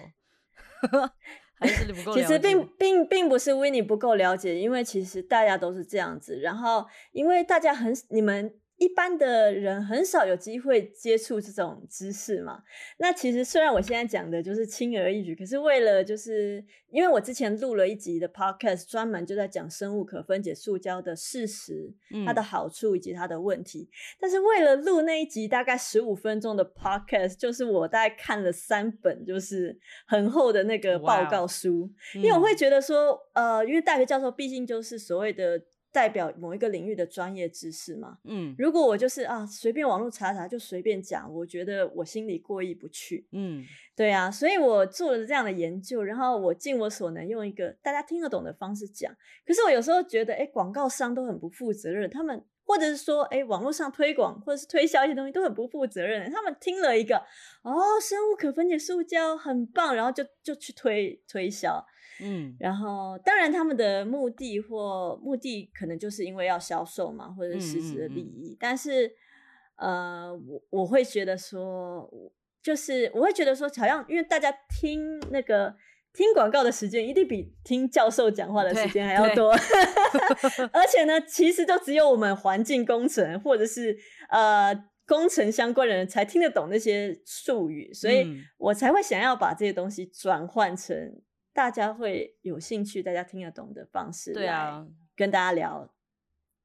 [2.14, 6.40] 其实并并并不是 w i n n 不够了解，因为其实大家都是这样子。
[6.40, 8.54] 然后，因为大家很你们。
[8.78, 12.62] 一般的人很少有机会接触这种知识嘛。
[12.98, 21.94] 那其实虽然我现在讲的就是轻而易举，可是为了就是因为我之前录了一集的 podcast，专门就在讲生物可分解塑胶的事实、
[22.26, 23.90] 它的好处以及它的问题。
[24.20, 35.62] 但是为了录那一集大概十五分钟的 podcast，就是我大概看了三本就是很厚的那个报告书，因为我会觉得说，呃，因为大学教授毕竟就是所谓的。
[35.96, 38.18] 代表某一个领域的专业知识嘛？
[38.26, 43.26] 嗯，如果我就是啊，随便网络查查就随便讲，我觉得我心里过意不去。
[43.32, 43.64] 嗯，
[43.96, 49.10] 对啊，所以我做了这样的研究，然后我尽我所能用一个大家听得懂的方式讲。
[49.48, 56.30] 可是我有时候觉得，哎，广告商都很不负责任，他们或者是说，哎，网络上推广或者是推销一些东西都很不负责任。
[56.30, 57.16] 他们听了一个
[57.64, 61.86] 哦，生物可分解塑胶很棒，然后就就去推推销。
[62.22, 68.56] 嗯，然后当然他们的目的或目的可能就是因为要销售嘛，或者是实质的利益。
[68.60, 69.12] 但是，
[69.76, 72.10] 呃，我我会觉得说，
[72.64, 75.76] 就是我会觉得说，好像因为大家听那个
[76.14, 79.52] 听广告的时间一定比听教授讲话的时间还要多，
[80.72, 83.98] 而且呢，其实就只有我们环境工程或者是
[84.30, 84.74] 呃
[85.06, 88.26] 工程相关的人才听得懂那些术语，所以
[88.58, 91.22] 我才会想要把这些东西转换成。
[91.56, 94.86] 大家会有兴趣，大家听得懂的方式，对啊，
[95.16, 95.90] 跟大家聊，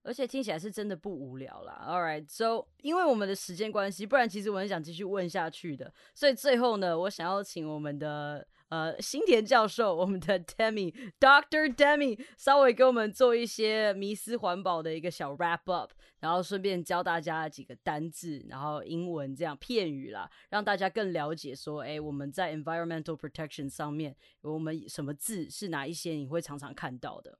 [0.02, 1.86] 而且听起来是真的不无聊啦。
[1.86, 5.94] All right，so 因为我们的时间关系，不然其实我很想继续问下去的。
[6.12, 27.38] 所以最后呢，我想要请我们的呃新田教授，我们的 Demi Doctor Demi，稍微给我们做一些迷思环保的一个小 wrap up，然后顺便教大家几个单字，然后英文这样片语啦，让大家更了解说，哎，我们在 environmental protection 上面，我们什么字是哪一些你会常常看到的。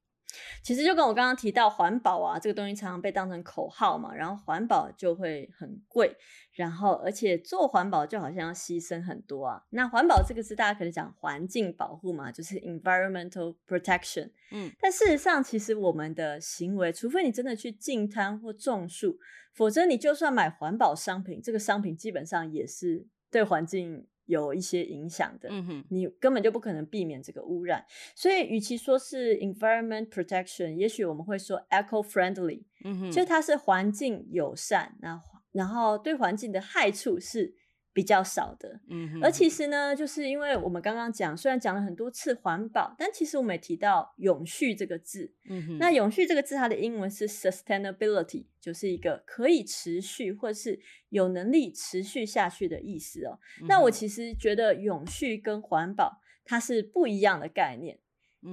[0.62, 6.16] 其实就跟我刚刚提到环保啊，这个东西常常被当成口号嘛，然后环保就会很贵，
[6.52, 9.62] 然后而且做环保就好像要牺牲很多啊。
[9.70, 14.30] 那环保这个字，大家可能讲环境保护嘛，就是 environmental protection。
[14.52, 19.18] 嗯，但事实上，其实我们的行为，除非你真的去净滩或种树，
[19.54, 24.06] 否则你就算买环保商品，这个商品基本上也是对环境。
[24.30, 25.50] 有一些影响的，
[25.90, 35.20] 你根本就不可能避免这个污染，所以与其说是 environment protection，也许我们会说 eco friendly，嗯就它是环境友善，那
[35.52, 37.54] 然后对环境的害处是。
[37.92, 50.78] 比较少的，嗯，而其实呢，就是因为我们刚刚讲，虽然讲了很多次环保，但其实我们也提到永续这个字，嗯哼，那永续这个字它的英文是 sustainability，就是一个可以持续或是
[51.08, 53.38] 有能力持续下去的意思哦。
[53.66, 57.98] 那我其实觉得永续跟环保它是不一样的概念。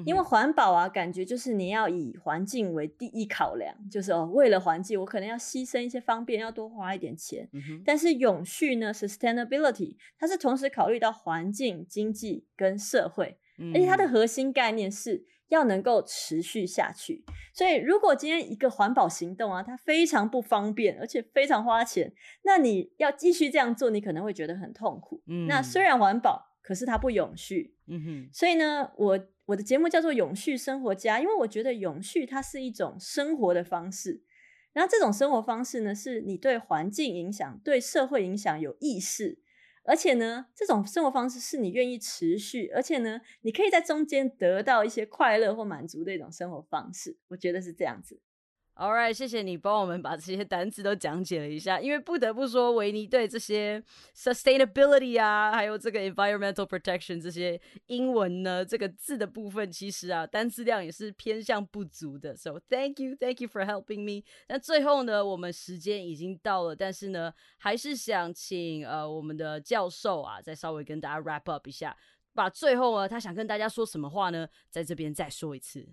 [0.05, 7.49] 因为环保啊，感觉就是你要以环境为第一考量，就是哦，为了环境，我可能要牺牲一些方便，要多花一点钱。
[7.85, 13.37] 但是永续呢，sustainability，它是同时考虑到环境、经济跟社会，
[13.73, 17.23] 而且它的核心概念是要能够持续下去。
[17.53, 22.11] 所以，如果今天一个环保行动啊，它非常不方便，而且非常花钱，
[22.43, 25.21] 那你要继续这样做，你可能会觉得很痛苦。
[25.47, 27.75] 那虽然环保，可是它不永续。
[27.87, 29.27] 嗯哼，所以呢，我。
[29.47, 34.21] 我的节目叫做《永续生活家》，因为我觉得永续它是一种生活的方式。
[34.73, 39.39] 然后这种生活方式呢，是你对环境影响、对社会影响有意识，
[39.85, 47.17] 而且呢，这种生活方式是你愿意持续，而且呢，你可以在中间得到一些快乐或满足的一种生活方式。
[47.29, 48.19] 我觉得是这样子。
[48.79, 51.81] All right，谢谢你帮我们把这些单词都讲解了一下。
[51.81, 53.83] 因为不得不说，维尼对这些
[54.15, 62.35] sustainability 啊，还有这个 environmental protection 这些英文呢，这个字的部分，其实啊，单词量也是偏向不足的。
[62.35, 64.23] So thank you, thank you for helping me。
[64.47, 71.97] 那最后呢，我们时间已经到了，但是呢，还是想请呃我们的教授啊，再稍微跟大家 wrap up 一下，
[72.35, 75.89] 把最后呢，他想跟大家说什么话呢，在这边再说一次。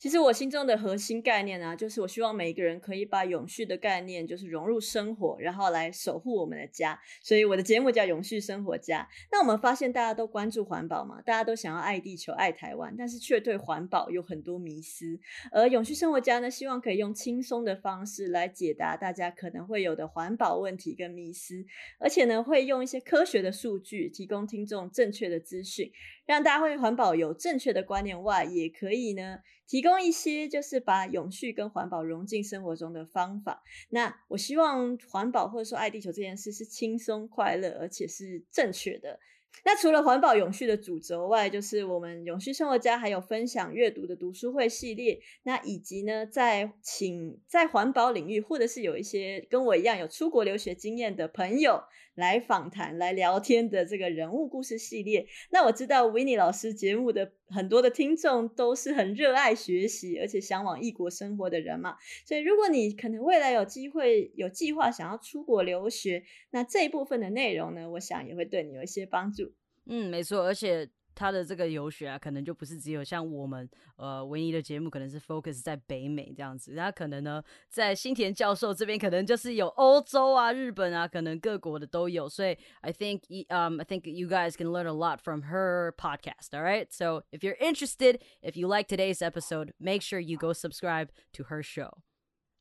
[0.00, 6.98] 其实我心中的核心概念啊，就是我希望每一个人可以把永续的概念，就是融入生活，然后来守护我们的家。
[7.22, 9.06] 所以我的节目叫《永续生活家》。
[9.30, 15.20] 那我们发现大家都关注环保嘛，大家都想要爱地球、爱台湾，但是却对环保有很多迷思。
[15.52, 21.62] 而《永续生活家》呢，希望可以用轻松的方式来解答大家可能会有的环保问题跟迷思，
[21.98, 25.92] 而且呢，会用一些科学的数据提供听众正确的资讯。
[26.30, 33.64] 让大家会环保有正确的观念外，也可以呢提供一些就是把永续跟环保融进生活中的方法。
[33.88, 39.18] 那我希望环保或者说爱地球这件事是轻松快乐，而且是正确的。
[39.64, 51.82] 那除了环保永续的主轴外，就是我们永续生活家还有分享阅读的读书会系列，那以及呢，在请在环保领域或者是有一些跟我一样有出国留学经验的朋友
[52.14, 55.26] 来访谈、来聊天的这个人物故事系列。
[55.50, 69.52] 那我知道 Winny 老师节目的很多的听众都是很热爱学习，而且向往异国生活的人嘛，所以如果你可能未来有机会、有计划想要出国留学，那这一部分的内容呢，我想也会对你有一些帮助。
[69.86, 76.74] 嗯，没错，而且他的这个游学啊，可能就不是只有像我们呃唯一的节目，可能是 focus 在北美这样子。
[76.74, 82.28] 他可能呢，在新田教授这边，可能就是有欧洲啊、日本啊，可能各国的都有。
[82.28, 86.52] 所以 I think um I think you guys can learn a lot from her podcast.
[86.52, 90.52] All right, so if you're interested, if you like today's episode, make sure you go
[90.52, 91.90] subscribe to her show.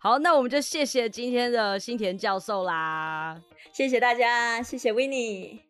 [0.02, 3.42] 好，那我们就谢谢今天的新田教授啦，
[3.74, 5.69] 谢谢大家，谢谢 Winnie。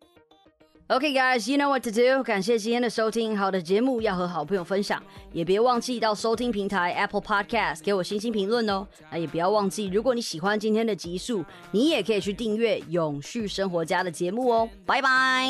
[0.92, 2.24] Okay, guys, you know what to do.
[2.24, 5.00] 感谢今天的收听，好的节目要和好朋友分享，
[5.32, 8.88] 也别忘记到收听平台 Apple Podcast 给我星星评论哦。
[9.12, 14.68] 那也不要忘记，如果你喜欢今天的集数，你也可以去订阅永续生活家的节目哦。
[14.84, 15.48] 拜拜。